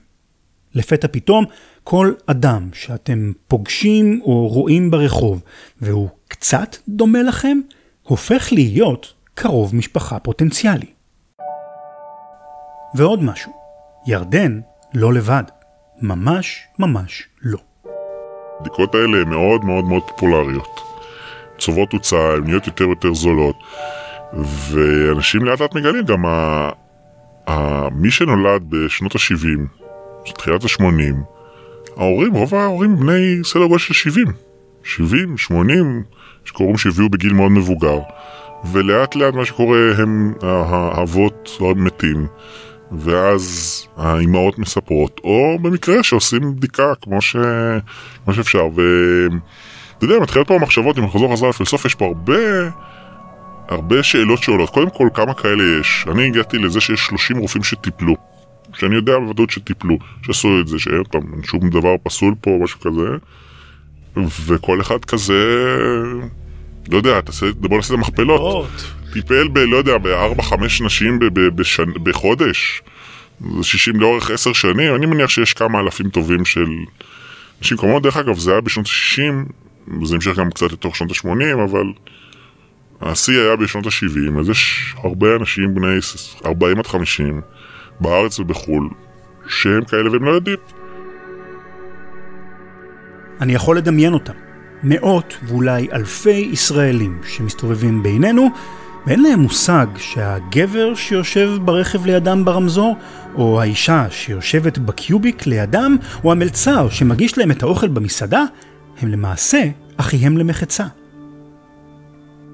[0.75, 1.45] לפתע פתאום
[1.83, 5.43] כל אדם שאתם פוגשים או רואים ברחוב
[5.81, 7.57] והוא קצת דומה לכם,
[8.03, 10.87] הופך להיות קרוב משפחה פוטנציאלי.
[12.95, 13.51] ועוד משהו,
[14.07, 14.59] ירדן
[14.93, 15.43] לא לבד,
[16.01, 17.59] ממש ממש לא.
[18.59, 20.81] הבדיקות האלה הן מאוד מאוד מאוד פופולריות.
[21.57, 23.55] צוברות תוצאה, הן נהיות יותר ויותר זולות,
[24.69, 26.69] ואנשים לאט לאט מגלים גם ה...
[27.47, 27.89] ה...
[27.89, 31.15] מי שנולד בשנות ה-70, תחילת ה-80,
[31.97, 34.27] ההורים, רוב ההורים בני סדר גודל של 70.
[34.83, 36.03] 70, 80,
[36.45, 37.99] שקוראים שהביאו בגיל מאוד מבוגר.
[38.71, 42.27] ולאט לאט מה שקורה הם האבות מתים,
[42.91, 47.35] ואז האימהות מספרות, או במקרה שעושים בדיקה כמו, ש...
[48.25, 52.69] כמו שאפשר, ואתה יודע, מתחילות פה המחשבות, אם אנחנו חוזר חזרה לפילוסופיה, יש פה הרבה...
[53.69, 54.69] הרבה שאלות שעולות.
[54.69, 56.05] קודם כל, כמה כאלה יש?
[56.11, 58.15] אני הגעתי לזה שיש 30 רופאים שטיפלו.
[58.73, 62.79] שאני יודע בוודאות שטיפלו, שעשו את זה, שאין פעם, שום דבר פסול פה או משהו
[62.79, 63.07] כזה.
[64.45, 65.43] וכל אחד כזה
[66.89, 68.94] לא יודע, תעשה, בוא נעשה את המכפלות.
[69.15, 72.03] טיפל ב, לא יודע, בארבע, חמש נשים ב, ב, בשנ...
[72.03, 72.81] בחודש.
[73.57, 76.65] זה 60 לאורך עשר שנים, אני מניח שיש כמה אלפים טובים של
[77.61, 81.63] נשים כמובן, דרך אגב, זה היה בשנות ה-60, וזה המשיך גם קצת לתוך שנות ה-80,
[81.63, 81.85] אבל
[83.01, 85.97] השיא היה בשנות ה-70, אז יש הרבה אנשים בני
[86.45, 87.41] 40 עד 50
[87.99, 88.89] בארץ ובחו"ל,
[89.47, 90.57] שהם כאלה והם לא יודעים.
[93.41, 94.33] אני יכול לדמיין אותם.
[94.83, 98.49] מאות ואולי אלפי ישראלים שמסתובבים בינינו,
[99.07, 102.95] ואין להם מושג שהגבר שיושב ברכב לידם ברמזור,
[103.35, 108.43] או האישה שיושבת בקיוביק לידם, או המלצר שמגיש להם את האוכל במסעדה,
[109.01, 109.63] הם למעשה
[109.97, 110.85] אחיהם למחצה.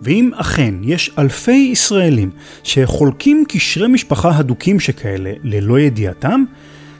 [0.02, 2.32] ואם אכן יש אלפי ישראלים
[2.64, 6.44] שחולקים קשרי משפחה הדוקים שכאלה ללא ידיעתם,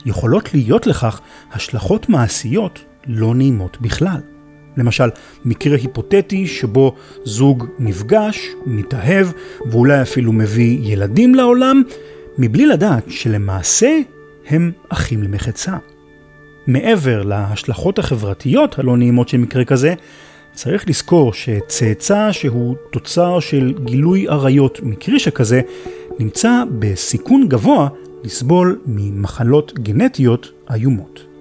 [0.04, 1.20] יכולות להיות לכך
[1.52, 4.31] השלכות מעשיות לא נעימות בכלל.
[4.76, 5.08] למשל,
[5.44, 6.94] מקרה היפותטי שבו
[7.24, 9.26] זוג נפגש, מתאהב,
[9.70, 11.82] ואולי אפילו מביא ילדים לעולם,
[12.38, 13.98] מבלי לדעת שלמעשה
[14.48, 15.76] הם אחים למחצה.
[16.66, 19.94] מעבר להשלכות החברתיות הלא נעימות של מקרה כזה,
[20.52, 25.60] צריך לזכור שצאצא שהוא תוצר של גילוי עריות מקרי שכזה,
[26.18, 27.88] נמצא בסיכון גבוה
[28.24, 31.31] לסבול ממחלות גנטיות איומות.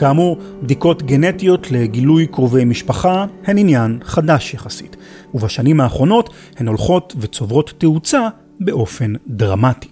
[0.00, 4.96] כאמור, בדיקות גנטיות לגילוי קרובי משפחה הן עניין חדש יחסית,
[5.34, 8.28] ובשנים האחרונות הן הולכות וצוברות תאוצה
[8.60, 9.88] באופן דרמטי.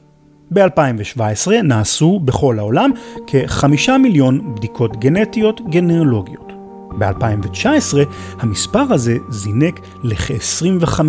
[0.50, 2.90] ב-2017 נעשו בכל העולם
[3.26, 6.52] כחמישה מיליון בדיקות גנטיות גנאולוגיות.
[6.98, 7.96] ב-2019
[8.38, 11.00] המספר הזה זינק לכ-25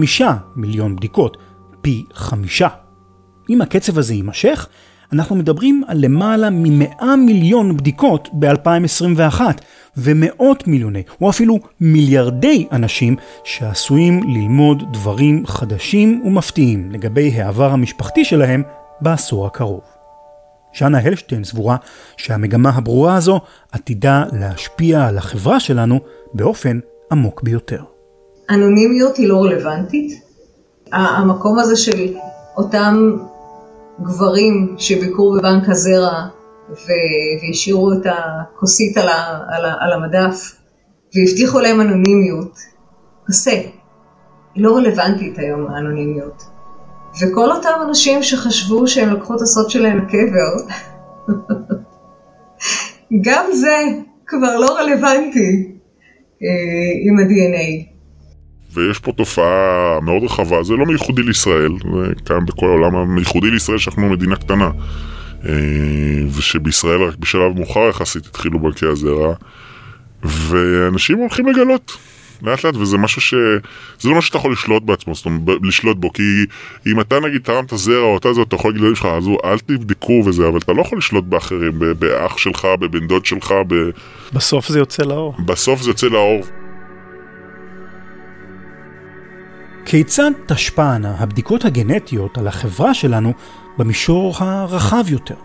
[0.56, 1.38] מיליון בדיקות,
[1.82, 2.68] פי חמישה.
[3.50, 4.68] אם הקצב הזה יימשך,
[5.14, 9.42] אנחנו מדברים על למעלה מ-100 מיליון בדיקות ב-2021,
[9.98, 18.64] ומאות מיליוני, או אפילו מיליארדי אנשים שעשויים ללמוד דברים חדשים ומפתיעים לגבי העבר המשפחתי שלהם
[19.02, 19.82] בעשור הקרוב.
[20.74, 21.78] שנה הלשטיין סבורה
[22.18, 23.40] שהמגמה הברורה הזו
[23.72, 26.00] עתידה להשפיע על החברה שלנו
[26.34, 26.80] באופן
[27.12, 27.84] עמוק ביותר.
[28.50, 30.22] אנונימיות היא לא רלוונטית.
[30.92, 32.14] המקום הזה של
[32.58, 33.18] אותם
[34.04, 36.28] גברים שביקרו בבנק הזרע
[36.70, 40.56] והשאירו את הכוסית על, ה, על, ה, על המדף
[41.16, 42.60] והבטיחו להם אנונימיות,
[43.28, 43.52] פסה.
[44.56, 46.44] היא לא רלוונטית היום האנונימיות.
[47.22, 50.74] וכל אותם אנשים שחשבו שהם לקחו את הסוד שלהם לקבר,
[53.26, 53.78] גם זה
[54.28, 55.72] כבר לא רלוונטי
[56.44, 56.48] אה,
[57.04, 57.99] עם ה-DNA.
[58.74, 63.78] ויש פה תופעה מאוד רחבה, זה לא מייחודי לישראל, זה קיים בכל העולם, המייחודי לישראל
[63.78, 64.70] שאנחנו מדינה קטנה.
[65.46, 65.52] אה,
[66.38, 69.34] ושבישראל רק בשלב מאוחר יחסית התחילו בנקי הזרע,
[70.24, 71.98] ואנשים הולכים לגלות
[72.42, 73.34] לאט לאט, וזה משהו ש...
[74.00, 76.24] זה לא משהו שאתה יכול לשלוט בעצמו, זאת אומרת, לשלוט בו, כי
[76.88, 79.60] אם אתה נגיד תרמת זרע או אתה זה, אתה יכול להגיד לילדים שלך, אז אל
[79.60, 83.90] תבדקו וזה, אבל אתה לא יכול לשלוט באחרים, באח שלך, בבן דוד שלך, ב...
[84.34, 85.36] בסוף זה יוצא לאור.
[85.46, 86.42] בסוף זה יוצא לאור.
[89.92, 93.34] כיצד תשפענה הבדיקות הגנטיות על החברה שלנו
[93.78, 95.36] במישור הרחב יותר?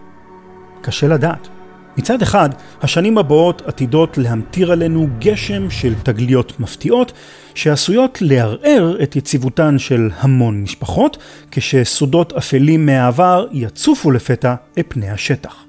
[0.80, 1.48] קשה לדעת.
[1.96, 2.50] מצד אחד,
[2.82, 7.12] השנים הבאות עתידות להמטיר עלינו גשם של תגליות מפתיעות,
[7.54, 11.18] שעשויות לערער את יציבותן של המון משפחות,
[11.50, 15.64] כשסודות אפלים מהעבר יצופו לפתע את פני השטח.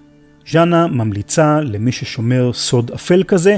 [0.52, 3.58] ז'אנה ממליצה למי ששומר סוד אפל כזה,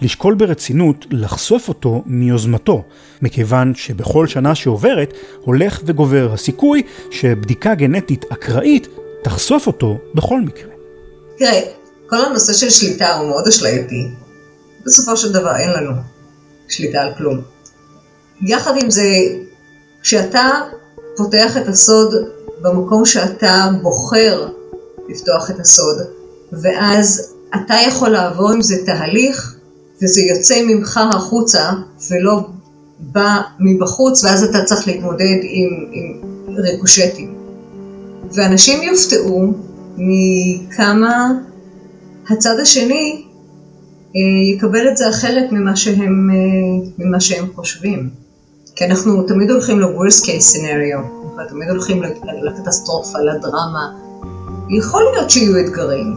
[0.00, 2.84] לשקול ברצינות לחשוף אותו מיוזמתו,
[3.22, 8.88] מכיוון שבכל שנה שעוברת הולך וגובר הסיכוי שבדיקה גנטית אקראית
[9.22, 10.70] תחשוף אותו בכל מקרה.
[11.38, 11.60] תראה,
[12.06, 14.08] כל הנושא של שליטה הוא מאוד אשלייתי.
[14.86, 15.92] בסופו של דבר אין לנו
[16.68, 17.40] שליטה על כלום.
[18.40, 19.08] יחד עם זה,
[20.02, 20.50] כשאתה
[21.16, 22.14] פותח את הסוד
[22.60, 24.48] במקום שאתה בוחר
[25.08, 26.17] לפתוח את הסוד,
[26.52, 29.56] ואז אתה יכול לעבור עם זה תהליך,
[30.02, 31.70] וזה יוצא ממך החוצה,
[32.10, 32.46] ולא
[33.00, 36.20] בא מבחוץ, ואז אתה צריך להתמודד עם, עם
[36.56, 37.34] ריקושטים.
[38.34, 39.52] ואנשים יופתעו
[39.96, 41.32] מכמה
[42.30, 43.22] הצד השני
[44.16, 48.10] אה, יקבל את זה אחרת ממה שהם, אה, ממה שהם חושבים.
[48.76, 52.02] כי אנחנו תמיד הולכים ל-worst case scenario, אנחנו תמיד הולכים
[52.42, 53.92] לקטסטרופה, לדרמה.
[54.70, 56.16] יכול להיות שיהיו אתגרים,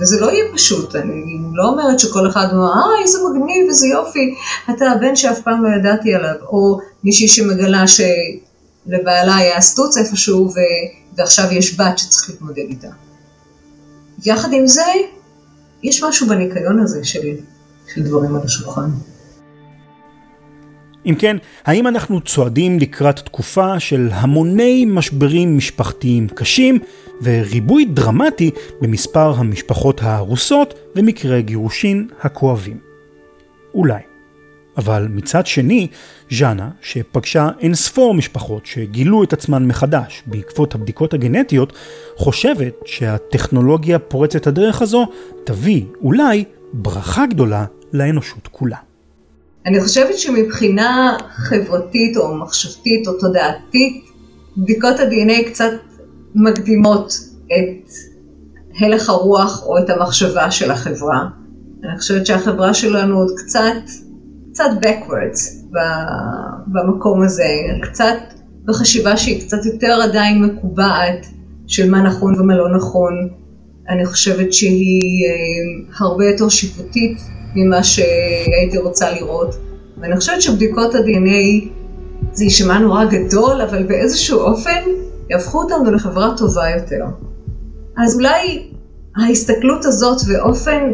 [0.00, 4.34] וזה לא יהיה פשוט, אני לא אומרת שכל אחד אומר, אה, איזה מגניב, איזה יופי,
[4.70, 10.58] אתה הבן שאף פעם לא ידעתי עליו, או מישהי שמגלה שלבעלה היה סטוץ איפשהו, ו...
[11.16, 12.88] ועכשיו יש בת שצריך להתמודד איתה.
[14.24, 14.82] יחד עם זה,
[15.82, 17.36] יש משהו בניקיון הזה של,
[17.94, 18.90] של דברים על השולחן.
[21.06, 26.78] אם כן, האם אנחנו צועדים לקראת תקופה של המוני משברים משפחתיים קשים
[27.22, 28.50] וריבוי דרמטי
[28.80, 32.78] במספר המשפחות ההרוסות ומקרי גירושין הכואבים?
[33.74, 34.00] אולי.
[34.76, 35.88] אבל מצד שני,
[36.30, 41.72] ז'אנה, שפגשה אין ספור משפחות שגילו את עצמן מחדש בעקבות הבדיקות הגנטיות,
[42.16, 45.06] חושבת שהטכנולוגיה פורצת הדרך הזו
[45.44, 48.76] תביא אולי ברכה גדולה לאנושות כולה.
[49.66, 54.04] אני חושבת שמבחינה חברתית או מחשבתית או תודעתית,
[54.56, 55.70] בדיקות ה-DNA קצת
[56.34, 57.12] מקדימות
[57.46, 57.90] את
[58.80, 61.26] הלך הרוח או את המחשבה של החברה.
[61.84, 63.82] אני חושבת שהחברה שלנו עוד קצת,
[64.50, 65.66] קצת backwards
[66.66, 67.48] במקום הזה,
[67.82, 68.16] קצת
[68.64, 71.26] בחשיבה שהיא קצת יותר עדיין מקובעת
[71.66, 73.28] של מה נכון ומה לא נכון.
[73.88, 77.18] אני חושבת שהיא אה, הרבה יותר שיפוטית
[77.54, 79.54] ממה שהייתי רוצה לראות.
[80.00, 81.68] ואני חושבת שבדיקות ה-DNA
[82.32, 84.80] זה יישמע נורא גדול, אבל באיזשהו אופן
[85.32, 87.04] יהפכו אותנו לחברה טובה יותר.
[87.96, 88.68] אז אולי
[89.16, 90.92] ההסתכלות הזאת ואופן,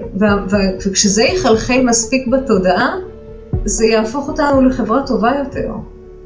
[0.81, 2.95] וכשזה יחלחל מספיק בתודעה,
[3.65, 5.73] זה יהפוך אותנו לחברה טובה יותר,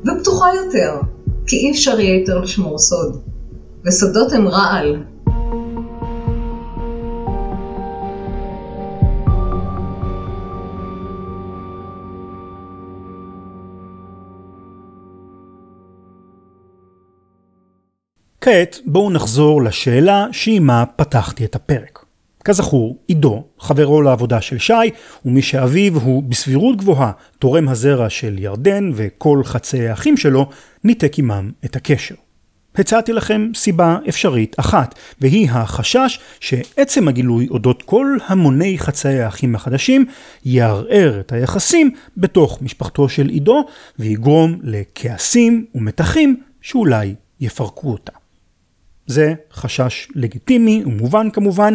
[0.06, 0.94] ופתוחה יותר,
[1.46, 3.20] כי אי אפשר יהיה יותר לשמור סוד.
[3.86, 5.02] וסודות הם רעל,
[18.44, 22.04] כעת בואו נחזור לשאלה שעימה פתחתי את הפרק.
[22.44, 24.72] כזכור, עידו, חברו לעבודה של שי,
[25.24, 30.48] ומי שאביו הוא בסבירות גבוהה תורם הזרע של ירדן וכל חצי האחים שלו,
[30.84, 32.14] ניתק עמם את הקשר.
[32.74, 40.04] הצעתי לכם סיבה אפשרית אחת, והיא החשש שעצם הגילוי אודות כל המוני חצאי האחים החדשים
[40.44, 43.64] יערער את היחסים בתוך משפחתו של עידו
[43.98, 48.21] ויגרום לכעסים ומתחים שאולי יפרקו אותה.
[49.06, 51.74] זה חשש לגיטימי ומובן כמובן,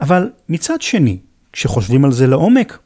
[0.00, 1.18] אבל מצד שני,
[1.52, 2.78] כשחושבים על זה לעומק,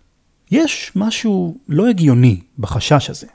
[0.50, 3.26] יש משהו לא הגיוני בחשש הזה.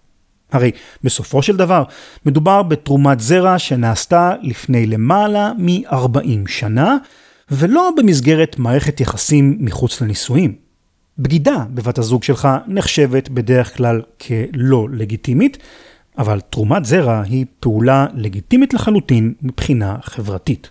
[0.52, 0.72] הרי
[1.04, 1.84] בסופו של דבר
[2.26, 6.98] מדובר בתרומת זרע שנעשתה לפני למעלה מ-40 שנה,
[7.52, 10.56] ולא במסגרת מערכת יחסים מחוץ לנישואים.
[11.18, 15.58] בגידה בבת הזוג שלך נחשבת בדרך כלל כלא לגיטימית,
[16.18, 20.70] אבל תרומת זרע היא פעולה לגיטימית לחלוטין מבחינה חברתית.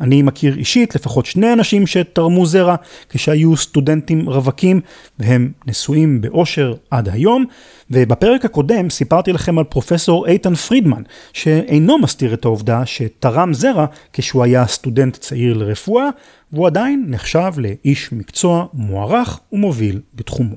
[0.00, 2.74] אני מכיר אישית לפחות שני אנשים שתרמו זרע
[3.08, 4.80] כשהיו סטודנטים רווקים
[5.18, 7.44] והם נשואים באושר עד היום.
[7.90, 14.44] ובפרק הקודם סיפרתי לכם על פרופסור איתן פרידמן, שאינו מסתיר את העובדה שתרם זרע כשהוא
[14.44, 16.08] היה סטודנט צעיר לרפואה,
[16.52, 20.56] והוא עדיין נחשב לאיש מקצוע מוערך ומוביל בתחומו.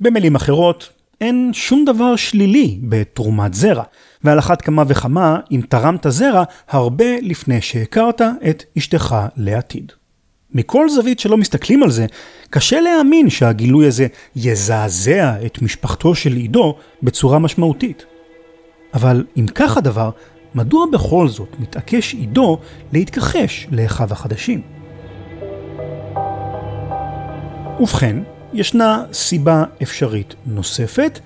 [0.00, 0.92] במילים אחרות,
[1.24, 3.82] אין שום דבר שלילי בתרומת זרע,
[4.24, 9.92] ועל אחת כמה וכמה אם תרמת זרע הרבה לפני שהכרת את אשתך לעתיד.
[10.52, 12.06] מכל זווית שלא מסתכלים על זה,
[12.50, 14.06] קשה להאמין שהגילוי הזה
[14.36, 18.04] יזעזע את משפחתו של עידו בצורה משמעותית.
[18.94, 20.10] אבל אם כך הדבר,
[20.54, 22.58] מדוע בכל זאת מתעקש עידו
[22.92, 24.62] להתכחש לאחיו החדשים?
[27.80, 28.16] ובכן,
[28.54, 31.20] ישנה סיבה אפשרית נוספת,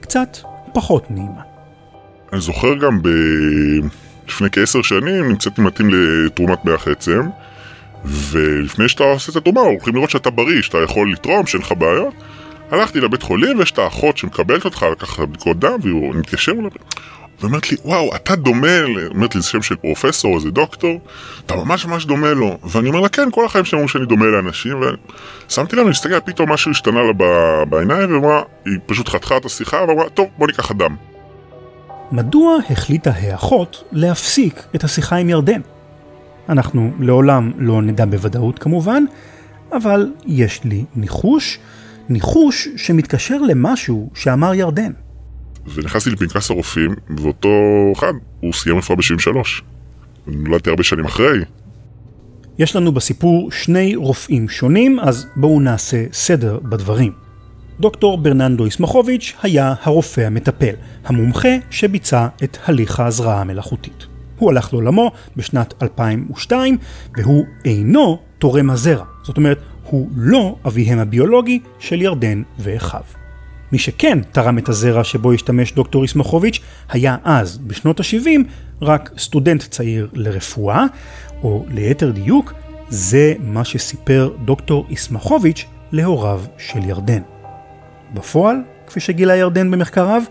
[0.00, 0.38] קצת
[0.74, 1.42] פחות נעימה.
[2.32, 3.08] אני זוכר גם ב...
[4.28, 7.28] לפני כעשר שנים נמצאתי מתאים לתרומת מח עצם,
[8.04, 12.14] ולפני שאתה עושה את התרומה, הולכים לראות שאתה בריא, שאתה יכול לתרום, שאין לך בעיות.
[12.70, 16.70] הלכתי לבית חולים ויש את האחות שמקבלת אותך לקחת בדיקות דם, והוא מתקשר אליו.
[17.42, 21.00] ואומרת לי, וואו, אתה דומה, אומרת לי, זה שם של פרופסור, איזה דוקטור,
[21.46, 22.58] אתה ממש ממש דומה לו.
[22.64, 24.80] ואני אומר לה, כן, כל החיים שלי אמרו שאני דומה לאנשים,
[25.48, 27.12] ושמתי לב, אני מסתכל, פתאום משהו השתנה לה
[27.64, 30.96] בעיניים, ואמרה, היא פשוט חתכה את השיחה, ואמרה, טוב, בוא ניקח אדם.
[32.12, 35.60] מדוע החליטה האחות להפסיק את השיחה עם ירדן?
[36.48, 39.04] אנחנו לעולם לא נדע בוודאות כמובן,
[39.72, 41.58] אבל יש לי ניחוש,
[42.08, 44.92] ניחוש שמתקשר למשהו שאמר ירדן.
[45.74, 47.48] ונכנסתי לפנקס הרופאים, ואותו
[47.96, 49.62] אחד, הוא סיים רפואה ב-73.
[50.26, 51.38] נולדתי הרבה שנים אחרי.
[52.58, 57.12] יש לנו בסיפור שני רופאים שונים, אז בואו נעשה סדר בדברים.
[57.80, 64.06] דוקטור ברננדו איסמחוביץ' היה הרופא המטפל, המומחה שביצע את הליך ההזרעה המלאכותית.
[64.38, 66.78] הוא הלך לעולמו בשנת 2002,
[67.16, 69.04] והוא אינו תורם הזרע.
[69.22, 73.21] זאת אומרת, הוא לא אביהם הביולוגי של ירדן ואחיו.
[73.72, 78.40] מי שכן תרם את הזרע שבו השתמש דוקטור איסמחוביץ' היה אז, בשנות ה-70,
[78.82, 80.84] רק סטודנט צעיר לרפואה,
[81.42, 82.52] או ליתר דיוק,
[82.88, 87.22] זה מה שסיפר דוקטור איסמחוביץ' להוריו של ירדן.
[88.14, 88.56] בפועל,
[88.86, 90.22] כפי שגילה ירדן במחקריו,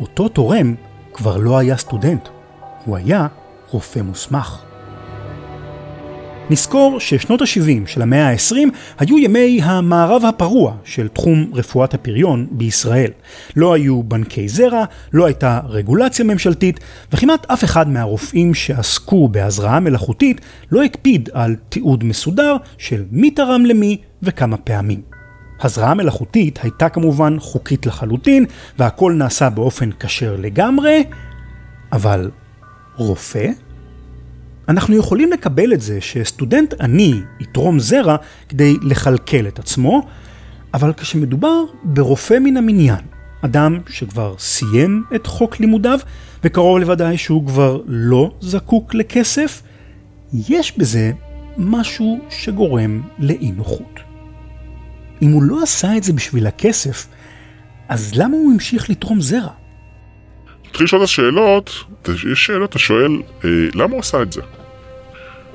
[0.00, 0.74] אותו תורם
[1.12, 2.28] כבר לא היה סטודנט,
[2.84, 3.26] הוא היה
[3.70, 4.69] רופא מוסמך.
[6.50, 8.56] נזכור ששנות ה-70 של המאה ה-20
[8.98, 13.10] היו ימי המערב הפרוע של תחום רפואת הפריון בישראל.
[13.56, 16.80] לא היו בנקי זרע, לא הייתה רגולציה ממשלתית,
[17.12, 20.40] וכמעט אף אחד מהרופאים שעסקו בהזרעה מלאכותית
[20.72, 25.00] לא הקפיד על תיעוד מסודר של מי תרם למי וכמה פעמים.
[25.62, 28.44] הזרעה מלאכותית הייתה כמובן חוקית לחלוטין,
[28.78, 31.04] והכל נעשה באופן כשר לגמרי,
[31.92, 32.30] אבל
[32.96, 33.50] רופא?
[34.70, 38.16] אנחנו יכולים לקבל את זה שסטודנט עני יתרום זרע
[38.48, 40.06] כדי לכלכל את עצמו,
[40.74, 43.04] אבל כשמדובר ברופא מן המניין,
[43.44, 45.98] אדם שכבר סיים את חוק לימודיו,
[46.44, 49.62] וקרוב לוודאי שהוא כבר לא זקוק לכסף,
[50.32, 51.12] יש בזה
[51.56, 54.00] משהו שגורם לאי נוחות.
[55.22, 57.06] אם הוא לא עשה את זה בשביל הכסף,
[57.88, 59.52] אז למה הוא המשיך לתרום זרע?
[60.62, 61.70] תתחיל לשאול את השאלות,
[62.32, 64.40] יש שאלות, אתה שואל, אה, למה הוא עשה את זה?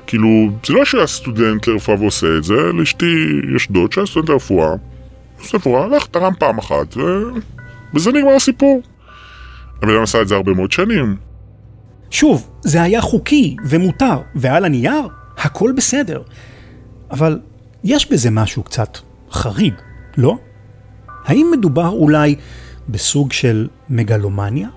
[0.06, 3.14] כאילו, זה לא שהיה סטודנט לרפואה ועושה את זה, לאשתי
[3.56, 4.68] יש דוד שהיה סטודנט לרפואה,
[5.54, 8.82] רפואה, הלך, תרם פעם אחת, ובזה נגמר הסיפור.
[9.82, 11.16] הבן אדם עשה את זה הרבה מאוד שנים.
[12.10, 16.22] שוב, זה היה חוקי ומותר, ועל הנייר, הכל בסדר.
[17.10, 17.38] אבל
[17.84, 18.98] יש בזה משהו קצת
[19.30, 19.74] חריג,
[20.16, 20.36] לא?
[21.24, 22.34] האם מדובר אולי
[22.88, 24.68] בסוג של מגלומניה?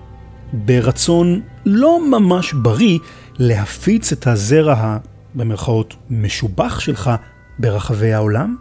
[0.52, 2.98] ברצון לא ממש בריא
[3.38, 4.98] להפיץ את הזרע ה...
[5.34, 7.10] במרכאות משובח שלך
[7.58, 8.56] ברחבי העולם?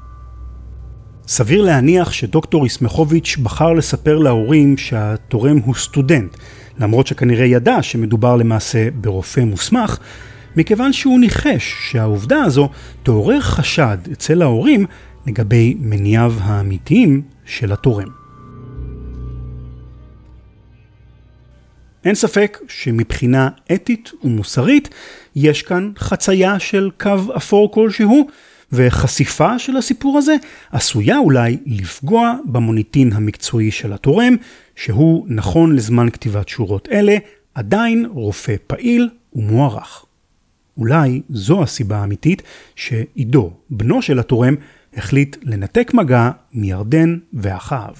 [1.28, 6.38] סביר להניח שדוקטור איסמכוביץ' בחר לספר להורים שהתורם הוא סטודנט,
[6.80, 9.98] למרות שכנראה ידע שמדובר למעשה ברופא מוסמך,
[10.56, 12.70] מכיוון שהוא ניחש שהעובדה הזו
[13.04, 14.86] תעורר חשד אצל ההורים
[15.28, 18.08] לגבי מניעיו האמיתיים של התורם.
[22.06, 24.90] אין ספק שמבחינה אתית ומוסרית
[25.42, 28.28] יש כאן חצייה של קו אפור כלשהו,
[28.72, 30.36] וחשיפה של הסיפור הזה
[30.72, 34.36] עשויה אולי לפגוע במוניטין המקצועי של התורם,
[34.76, 37.18] שהוא נכון לזמן כתיבת שורות אלה,
[37.56, 40.06] עדיין רופא פעיל ומוערך.
[40.78, 42.42] אולי זו הסיבה האמיתית
[42.76, 44.56] שעידו, בנו של התורם,
[44.94, 47.94] החליט לנתק מגע מירדן ואחיו.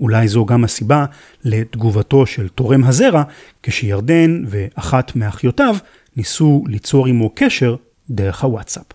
[0.00, 1.04] אולי זו גם הסיבה
[1.44, 3.22] לתגובתו של תורם הזרע,
[3.62, 5.76] כשירדן ואחת מאחיותיו
[6.16, 7.76] ניסו ליצור עמו קשר
[8.10, 8.86] דרך הוואטסאפ.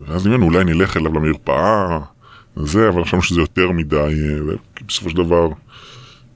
[0.00, 1.98] ואז אמרנו, אולי נלך אליו למרפאה,
[2.56, 4.14] זה, אבל חשבנו שזה יותר מדי,
[4.80, 5.48] ובסופו של דבר,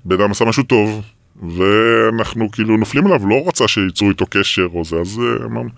[0.05, 1.03] בן אדם עשה משהו טוב,
[1.43, 5.71] ואנחנו כאילו נופלים עליו, לא רצה שייצרו איתו קשר או זה, אז אה, אמרנו,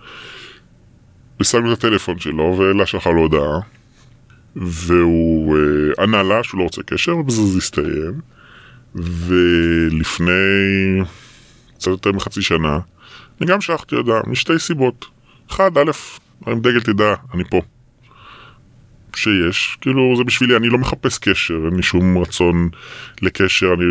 [1.39, 3.59] השגנו את הטלפון שלו, ואלה שלחה לו הודעה,
[4.55, 8.21] והוא uh, ענה לה שהוא לא רוצה קשר, ובזה זה הסתיים.
[8.95, 10.31] ולפני
[11.77, 12.79] קצת יותר מחצי שנה,
[13.41, 15.05] אני גם שלחתי הודעה, משתי סיבות.
[15.51, 15.91] אחד, א',
[16.47, 17.61] עם דגל תדע, אני פה.
[19.15, 22.69] שיש, כאילו זה בשבילי, אני לא מחפש קשר, אין לי שום רצון
[23.21, 23.85] לקשר, אני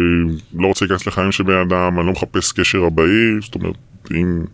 [0.55, 3.77] לא רוצה להיכנס לחיים של בן אדם, אני לא מחפש קשר הבאי, זאת אומרת,
[4.11, 4.45] אם,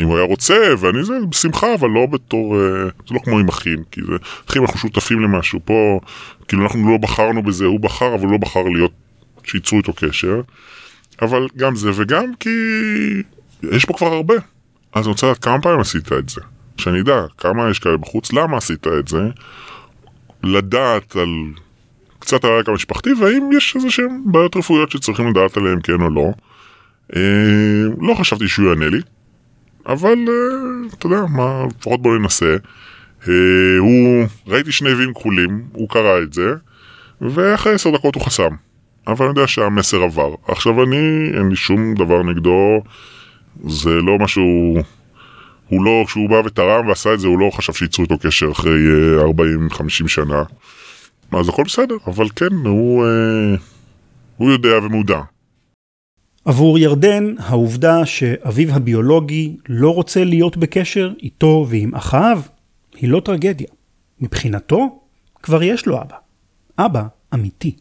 [0.00, 3.48] אם הוא היה רוצה, ואני זה, בשמחה, אבל לא בתור, אה, זה לא כמו עם
[3.48, 4.12] אחים, כי זה,
[4.50, 6.00] אחים אנחנו שותפים למשהו, פה,
[6.48, 8.92] כאילו אנחנו לא בחרנו בזה, הוא בחר, אבל הוא לא בחר להיות,
[9.44, 10.40] שייצרו איתו קשר,
[11.22, 12.50] אבל גם זה, וגם כי
[13.62, 14.34] יש פה כבר הרבה,
[14.92, 16.40] אז אני רוצה לדעת כמה פעמים עשית את זה.
[16.76, 19.22] שאני אדע כמה יש כאלה בחוץ, למה עשית את זה,
[20.42, 21.28] לדעת על
[22.18, 26.30] קצת הרקע המשפחתי, והאם יש איזה שהם בעיות רפואיות שצריכים לדעת עליהם כן או לא.
[27.16, 27.20] אה,
[28.00, 29.00] לא חשבתי שהוא יענה לי,
[29.86, 32.56] אבל אה, אתה יודע, מה, לפחות בוא ננסה.
[33.28, 33.34] אה,
[33.78, 36.54] הוא, ראיתי שני וים כחולים, הוא קרא את זה,
[37.20, 38.50] ואחרי עשר דקות הוא חסם.
[39.06, 40.34] אבל אני יודע שהמסר עבר.
[40.48, 42.82] עכשיו אני, אין לי שום דבר נגדו,
[43.68, 44.74] זה לא משהו
[45.70, 48.78] הוא לא, כשהוא בא ותרם ועשה את זה, הוא לא חשב שייצרו איתו קשר אחרי
[49.18, 50.42] 40-50 אה, שנה.
[51.32, 53.56] אז הכל בסדר, אבל כן, הוא, אה,
[54.36, 55.20] הוא יודע ומודע.
[56.44, 62.40] עבור ירדן, העובדה שאביו הביולוגי לא רוצה להיות בקשר איתו ועם אחיו,
[62.96, 63.68] היא לא טרגדיה.
[64.20, 65.00] מבחינתו,
[65.42, 66.16] כבר יש לו אבא.
[66.78, 67.02] אבא
[67.34, 67.76] אמיתי.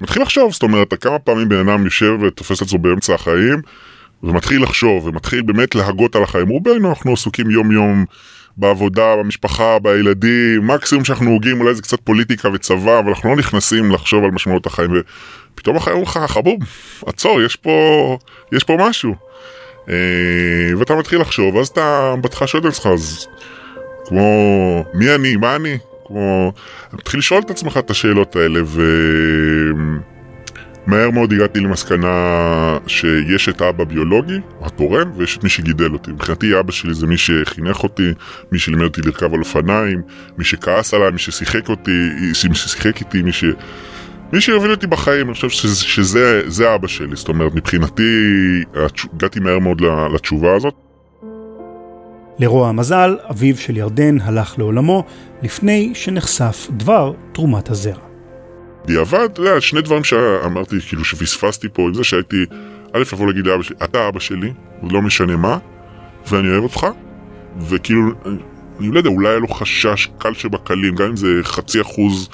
[0.00, 3.62] מתחיל לחשוב, זאת אומרת, כמה פעמים בן אדם יושב ותופס את עצמו באמצע החיים,
[4.24, 6.48] ומתחיל לחשוב, ומתחיל באמת להגות על החיים.
[6.48, 8.04] רובנו אנחנו עסוקים יום יום
[8.56, 13.90] בעבודה, במשפחה, בילדים, מקסימום שאנחנו הוגים אולי זה קצת פוליטיקה וצבא, אבל אנחנו לא נכנסים
[13.90, 14.90] לחשוב על משמעות החיים,
[15.54, 16.60] ופתאום החיים אומרים לך, חבוב,
[17.06, 18.18] עצור, יש פה,
[18.52, 19.14] יש פה משהו.
[19.88, 23.26] אה, ואתה מתחיל לחשוב, ואז אתה בהתחלה שואל את עצמך, אז
[24.04, 25.78] כמו, מי אני, מה אני?
[26.06, 26.52] כמו,
[26.92, 28.82] מתחיל לשאול את עצמך את השאלות האלה, ו...
[30.86, 36.10] מהר מאוד הגעתי למסקנה שיש את האבא ביולוגי, התורם, ויש את מי שגידל אותי.
[36.10, 38.12] מבחינתי אבא שלי זה מי שחינך אותי,
[38.52, 40.02] מי שלימד אותי לרכב על אופניים,
[40.38, 42.08] מי שכעס עליי, מי ששיחק אותי,
[42.48, 43.44] מי ששיחק איתי, מי ש...
[44.32, 48.02] מי שהוביל אותי בחיים, אני חושב שזה, שזה אבא שלי, זאת אומרת, מבחינתי
[49.14, 49.82] הגעתי מהר מאוד
[50.14, 50.74] לתשובה הזאת.
[52.38, 55.04] לרוע המזל, אביו של ירדן הלך לעולמו
[55.42, 58.13] לפני שנחשף דבר תרומת הזרע.
[58.84, 62.44] בדיעבד, אתה יודע, שני דברים שאמרתי, כאילו שפספסתי פה, עם זה שהייתי,
[62.92, 65.58] א', לבוא להגיד לאבא שלי, אתה אבא שלי, לא משנה מה,
[66.30, 66.86] ואני אוהב אותך,
[67.68, 68.02] וכאילו,
[68.80, 72.28] אני לא יודע, אולי היה לו חשש קל שבקלים, גם אם זה חצי אחוז,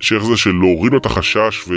[0.00, 1.68] שאיך זה של להוריד לו את החשש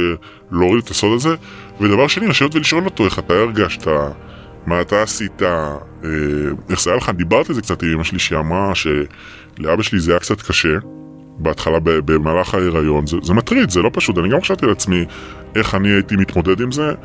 [0.51, 1.35] ולהוריד את הסוד הזה,
[1.81, 3.87] ודבר שני, לשבת ולשאול אותו איך אתה הרגשת,
[4.65, 5.77] מה אתה עשית, אה,
[6.69, 10.11] איך זה היה לך, דיברתי על זה קצת עם אמא שלי שאמרה שלאבא שלי זה
[10.11, 10.77] היה קצת קשה.
[11.39, 15.05] בהתחלה במהלך ההיריון, זה, זה מטריד, זה לא פשוט, אני גם חשבתי לעצמי
[15.55, 16.87] איך אני הייתי מתמודד עם זה.
[16.87, 16.95] אני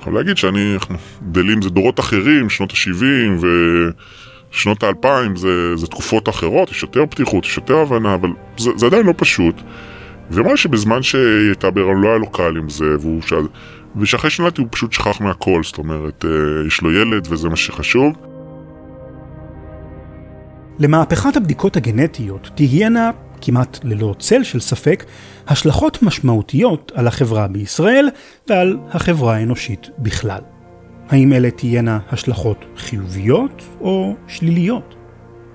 [0.00, 0.96] יכול להגיד שאני, אנחנו
[1.30, 3.44] גדלים, זה דורות אחרים, שנות ה-70
[4.52, 8.86] ושנות ה-2000 זה, זה תקופות אחרות, יש יותר פתיחות, יש יותר הבנה, אבל זה, זה
[8.86, 9.54] עדיין לא פשוט.
[10.30, 13.32] ואמר שבזמן שהיא הייתה בהיריון לא היה לו קל עם זה, והוא ש...
[13.96, 18.12] ושאחרי שנולדתי הוא פשוט שכח מהכל, זאת אומרת, אה, יש לו ילד וזה מה שחשוב.
[20.78, 23.10] למהפכת הבדיקות הגנטיות תהיינה
[23.40, 25.04] כמעט ללא צל של ספק,
[25.48, 28.08] השלכות משמעותיות על החברה בישראל
[28.48, 30.40] ועל החברה האנושית בכלל.
[31.08, 34.94] האם אלה תהיינה השלכות חיוביות או שליליות?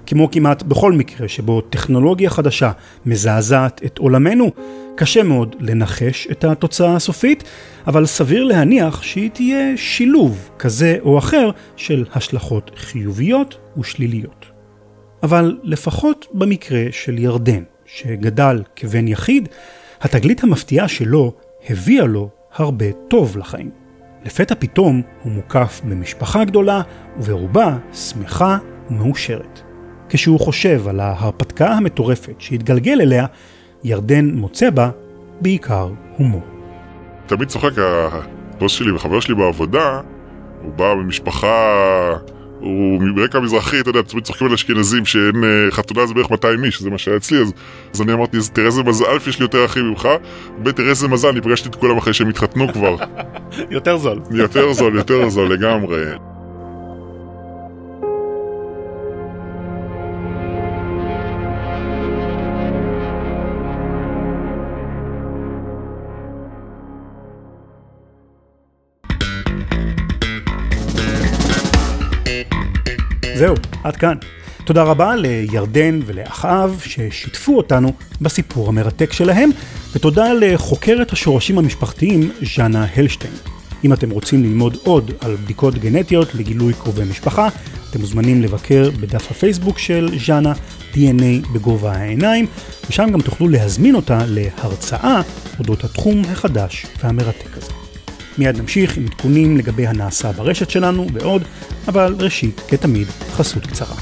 [0.06, 2.72] כמו כמעט בכל מקרה שבו טכנולוגיה חדשה
[3.06, 4.52] מזעזעת את עולמנו,
[4.96, 7.44] קשה מאוד לנחש את התוצאה הסופית,
[7.88, 14.46] אבל סביר להניח שהיא תהיה שילוב כזה או אחר של השלכות חיוביות ושליליות.
[15.24, 19.50] אבל לפחות במקרה של ירדן, שגדל כבן יחיד,
[20.02, 21.34] התגלית המפתיעה שלו
[21.70, 23.70] הביאה לו הרבה טוב לחיים.
[24.26, 26.82] לפתע פתאום הוא מוקף במשפחה גדולה,
[27.18, 28.58] וברובה שמחה
[28.90, 29.62] ומאושרת.
[30.10, 33.26] כשהוא חושב על ההרפתקה המטורפת שהתגלגל אליה,
[33.84, 34.90] ירדן מוצא בה
[35.42, 36.42] בעיקר הומור.
[37.26, 40.02] תמיד צוחק הבוס שלי וחבר שלי בעבודה,
[40.64, 42.14] הוא בא ממשפחה
[42.60, 46.64] הוא מרקע מזרחי, אתה יודע, תמיד צוחקים על אשכנזים שאין אה, חתונה זה בערך 200
[46.64, 47.54] איש, זה מה שהיה אצלי, אז,
[47.94, 50.10] אז אני אמרתי, תראה איזה מזל, א', יש לי יותר אחים ממך,
[50.64, 52.96] ב', תראה איזה מזל, אני פגשתי את כולם אחרי שהם התחתנו כבר.
[53.70, 54.22] יותר זול.
[54.32, 56.04] יותר זול, יותר זול לגמרי.
[73.36, 74.18] זהו, עד כאן.
[74.66, 79.50] תודה רבה לירדן ולאחאב ששיתפו אותנו בסיפור המרתק שלהם,
[79.96, 83.34] ותודה לחוקרת השורשים המשפחתיים ז'אנה הלשטיין.
[83.84, 87.48] אם אתם רוצים ללמוד עוד על בדיקות גנטיות לגילוי קרובי משפחה,
[87.90, 90.54] אתם מוזמנים לבקר בדף הפייסבוק של ז'אנה,
[90.94, 92.46] DNA בגובה העיניים,
[92.90, 95.22] ושם גם תוכלו להזמין אותה להרצאה
[95.60, 97.85] אודות התחום החדש והמרתק הזה.
[98.38, 101.44] מיד נמשיך עם עדכונים לגבי הנעשה ברשת שלנו ועוד,
[101.88, 103.96] אבל ראשית, כתמיד, חסות קצרה.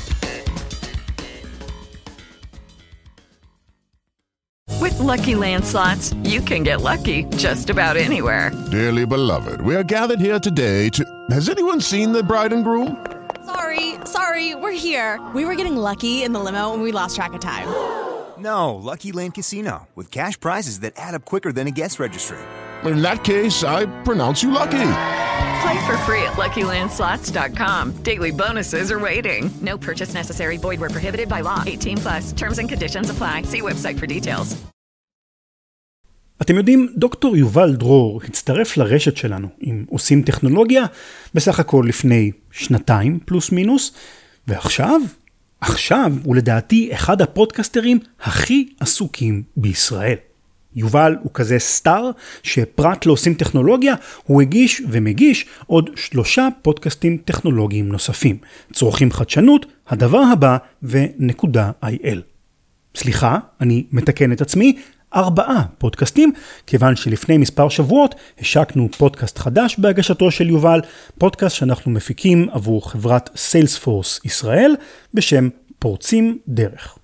[4.82, 8.52] With Lucky Land slots, you can get lucky just about anywhere.
[8.70, 11.02] Dearly beloved, we are gathered here today to.
[11.32, 12.90] Has anyone seen the bride and groom?
[13.46, 15.12] Sorry, sorry, we're here.
[15.38, 17.68] We were getting lucky in the limo and we lost track of time.
[18.38, 22.40] No, Lucky Land Casino, with cash prizes that add up quicker than a guest registry.
[22.86, 24.88] In that case, I pronounce you lucky.
[25.64, 27.82] Play for free at LuckyLandSlots.com.
[28.04, 29.50] Daily bonuses are waiting.
[29.62, 30.58] No purchase necessary.
[30.58, 31.64] Void where prohibited by law.
[31.66, 32.34] 18 plus.
[32.34, 33.44] Terms and conditions apply.
[33.44, 34.56] See website for details.
[36.42, 40.86] אתם יודעים, דוקטור יובל דרור הצטרף לרשת שלנו עם עושים טכנולוגיה
[41.34, 43.92] בסך הכל לפני שנתיים פלוס מינוס,
[44.48, 45.02] ועכשיו,
[45.62, 50.18] עכשיו הוא לדעתי אחד הפודקסטרים הכי עסוקים בישראל.
[50.76, 52.10] יובל הוא כזה סטאר,
[52.44, 58.38] שפרט לעושים טכנולוגיה, הוא הגיש ומגיש עוד שלושה פודקאסטים טכנולוגיים נוספים.
[58.74, 60.58] צורכים חדשנות, הדבר הבא
[61.84, 62.22] איי-אל.
[62.96, 64.76] סליחה, אני מתקן את עצמי,
[65.16, 66.32] ארבעה פודקאסטים,
[66.68, 70.82] כיוון שלפני מספר שבועות השקנו פודקאסט חדש בהגשתו של יובל,
[71.18, 74.76] פודקאסט שאנחנו מפיקים עבור חברת סיילספורס ישראל,
[75.14, 75.50] בשם
[75.80, 76.98] פורצים דרך.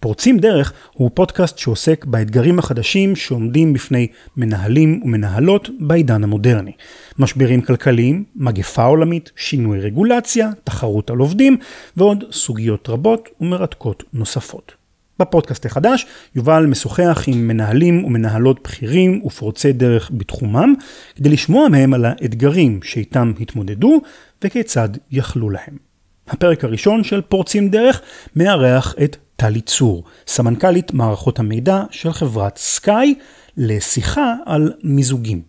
[0.00, 6.72] פורצים דרך הוא פודקאסט שעוסק באתגרים החדשים שעומדים בפני מנהלים ומנהלות בעידן המודרני.
[7.18, 11.56] משברים כלכליים, מגפה עולמית, שינוי רגולציה, תחרות על עובדים
[11.96, 14.72] ועוד סוגיות רבות ומרתקות נוספות.
[15.18, 20.74] בפודקאסט החדש יובל משוחח עם מנהלים ומנהלות בכירים ופורצי דרך בתחומם
[21.16, 24.00] כדי לשמוע מהם על האתגרים שאיתם התמודדו
[24.44, 25.90] וכיצד יכלו להם.
[26.28, 28.00] הפרק הראשון של פורצים דרך
[28.36, 33.14] מארח את טלי צור, סמנכ"לית מערכות המידע של חברת סקאי,
[33.56, 35.42] לשיחה על מיזוגים.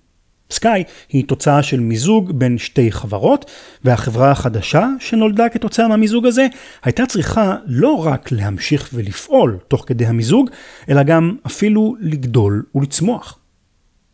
[0.52, 3.52] סקאי היא תוצאה של מיזוג בין שתי חברות,
[3.84, 6.48] והחברה החדשה שנולדה כתוצאה מהמיזוג הזה,
[6.84, 10.50] הייתה צריכה לא רק להמשיך ולפעול תוך כדי המיזוג,
[10.90, 13.40] אלא גם אפילו לגדול ולצמוח.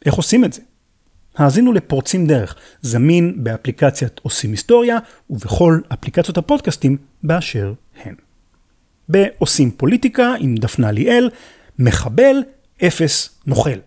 [0.05, 0.61] איך עושים את זה?
[1.35, 4.97] האזינו לפורצים דרך, זמין באפליקציית עושים היסטוריה
[5.29, 7.73] ובכל אפליקציות הפודקאסטים באשר
[8.03, 8.26] הן.
[9.09, 11.29] בעושים פוליטיקה עם דפנה ליאל,
[11.79, 12.35] מחבל,
[12.83, 13.79] אפס, נוכל.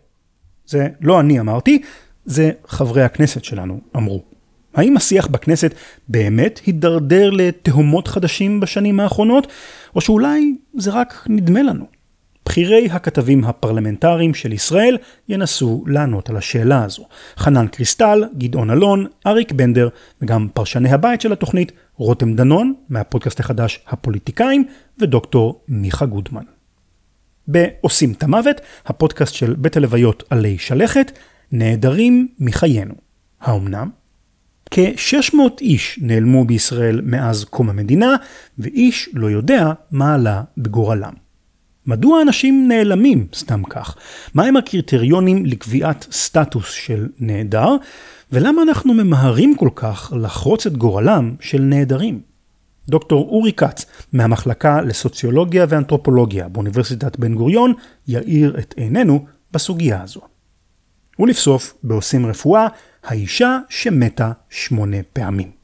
[0.67, 1.83] זה לא אני אמרתי,
[2.25, 4.23] זה חברי הכנסת שלנו אמרו.
[4.75, 5.75] האם השיח בכנסת
[6.09, 9.47] באמת הידרדר לתהומות חדשים בשנים האחרונות,
[9.95, 12.00] או שאולי זה רק נדמה לנו?
[12.51, 14.99] בכירי הכתבים הפרלמנטריים של ישראל
[15.29, 17.07] ינסו לענות על השאלה הזו.
[17.37, 19.89] חנן קריסטל, גדעון אלון, אריק בנדר
[20.23, 24.65] וגם פרשני הבית של התוכנית רותם דנון מהפודקאסט החדש הפוליטיקאים
[24.99, 26.43] ודוקטור מיכה גודמן.
[27.49, 31.19] ב"עושים את המוות", הפודקאסט של בית הלוויות עלי שלכת,
[31.53, 32.95] נעדרים מחיינו.
[33.41, 33.91] האומנם?
[34.71, 38.17] כ-600 איש נעלמו בישראל מאז קום המדינה,
[38.59, 41.30] ואיש לא יודע מה עלה בגורלם.
[41.91, 43.97] מדוע אנשים נעלמים סתם כך?
[44.35, 47.77] מהם הקריטריונים לקביעת סטטוס של נעדר?
[48.33, 52.21] ולמה אנחנו ממהרים כל כך לחרוץ את גורלם של נעדרים?
[52.89, 57.73] דוקטור אורי כץ, מהמחלקה לסוציולוגיה ואנתרופולוגיה באוניברסיטת בן גוריון,
[58.09, 60.21] יאיר את עינינו בסוגיה הזו.
[61.19, 62.67] ולבסוף, בעושים רפואה,
[63.05, 65.60] האישה שמתה שמונה פעמים.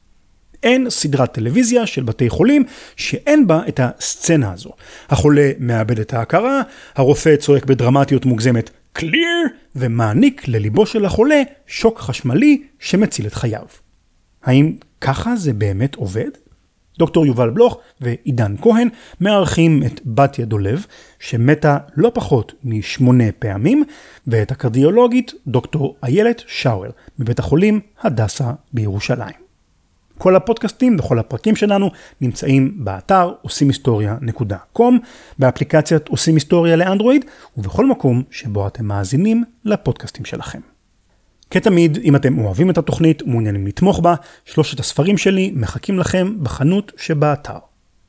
[0.63, 2.63] אין סדרת טלוויזיה של בתי חולים
[2.95, 4.71] שאין בה את הסצנה הזו.
[5.09, 6.61] החולה מאבד את ההכרה,
[6.95, 13.65] הרופא צועק בדרמטיות מוגזמת clear ומעניק לליבו של החולה שוק חשמלי שמציל את חייו.
[14.43, 16.29] האם ככה זה באמת עובד?
[16.97, 18.89] דוקטור יובל בלוך ועידן כהן
[19.21, 20.85] מארחים את בתיה דולב,
[21.19, 23.83] שמתה לא פחות משמונה פעמים,
[24.27, 26.89] ואת הקרדיולוגית דוקטור איילת שאואר,
[27.19, 29.46] מבית החולים הדסה בירושלים.
[30.17, 31.91] כל הפודקאסטים וכל הפרקים שלנו
[32.21, 34.93] נמצאים באתר עושים היסטוריה.com,
[35.39, 37.25] באפליקציית עושים היסטוריה לאנדרואיד
[37.57, 40.59] ובכל מקום שבו אתם מאזינים לפודקאסטים שלכם.
[41.51, 44.15] כתמיד, אם אתם אוהבים את התוכנית ומעוניינים לתמוך בה,
[44.45, 47.57] שלושת הספרים שלי מחכים לכם בחנות שבאתר.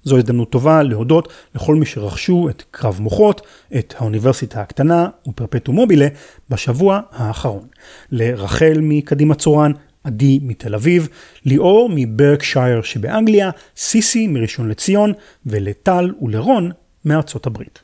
[0.05, 3.47] זו הזדמנות טובה להודות לכל מי שרכשו את קרב מוחות,
[3.79, 6.09] את האוניברסיטה הקטנה ופרפטו מובילה
[6.51, 7.67] בשבוע האחרון.
[8.11, 9.73] לרחל מקדימה צורן,
[10.05, 11.09] עדי מתל אביב,
[11.45, 15.13] ליאור מברקשייר שבאנגליה, סיסי מראשון לציון
[15.47, 16.71] ולטל ולרון
[17.05, 17.79] מארצות הברית.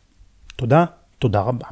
[0.57, 0.85] תודה,
[1.19, 1.67] תודה רבה.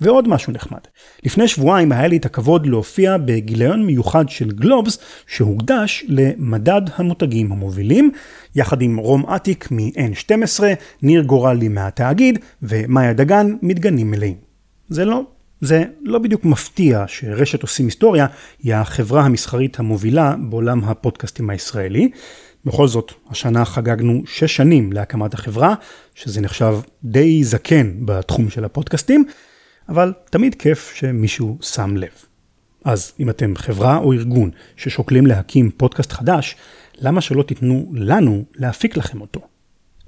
[0.00, 0.78] ועוד משהו נחמד.
[1.24, 8.10] לפני שבועיים היה לי את הכבוד להופיע בגיליון מיוחד של גלובס שהוקדש למדד המותגים המובילים,
[8.54, 10.64] יחד עם רום אטיק מ-N12,
[11.02, 14.36] ניר גורלי מהתאגיד ומאיה דגן מדגנים מלאים.
[14.88, 15.22] זה לא,
[15.60, 18.26] זה לא בדיוק מפתיע שרשת עושים היסטוריה
[18.62, 22.10] היא החברה המסחרית המובילה בעולם הפודקאסטים הישראלי.
[22.64, 25.74] בכל זאת, השנה חגגנו שש שנים להקמת החברה,
[26.14, 29.24] שזה נחשב די זקן בתחום של הפודקאסטים.
[29.88, 32.08] אבל תמיד כיף שמישהו שם לב.
[32.84, 36.56] אז אם אתם חברה או ארגון ששוקלים להקים פודקאסט חדש,
[36.98, 39.40] למה שלא תיתנו לנו להפיק לכם אותו?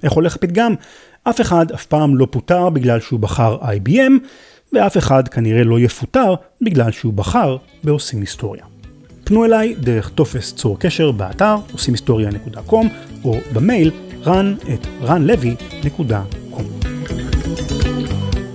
[0.03, 0.73] איך הולך הפתגם?
[1.23, 4.11] אף אחד אף פעם לא פוטר בגלל שהוא בחר IBM,
[4.73, 8.63] ואף אחד כנראה לא יפוטר בגלל שהוא בחר בעושים היסטוריה.
[9.23, 12.85] פנו אליי דרך טופס צור קשר באתר עושים היסטוריה.com
[13.23, 13.91] או במייל
[14.23, 16.87] run את runlevy.com.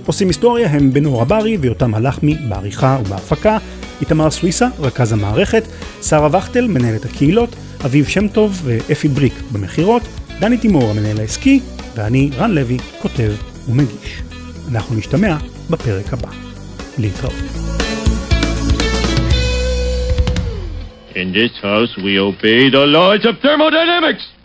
[0.05, 3.57] עושים היסטוריה הם בנור הברי ויותם הלחמי בעריכה ובהפקה,
[4.01, 5.63] איתמר סוויסה, רכז המערכת,
[6.01, 7.55] שרה וכטל, מנהלת הקהילות,
[7.85, 10.01] אביב שם טוב ואפי בריק במכירות,
[10.39, 11.59] דני תימור המנהל העסקי,
[11.95, 13.31] ואני, רן לוי, כותב
[13.69, 14.21] ומגיש.
[14.71, 15.37] אנחנו נשתמע
[15.70, 16.30] בפרק הבא.
[16.98, 17.32] להתראות.
[21.14, 24.30] In this house we obey the laws of thermodynamics.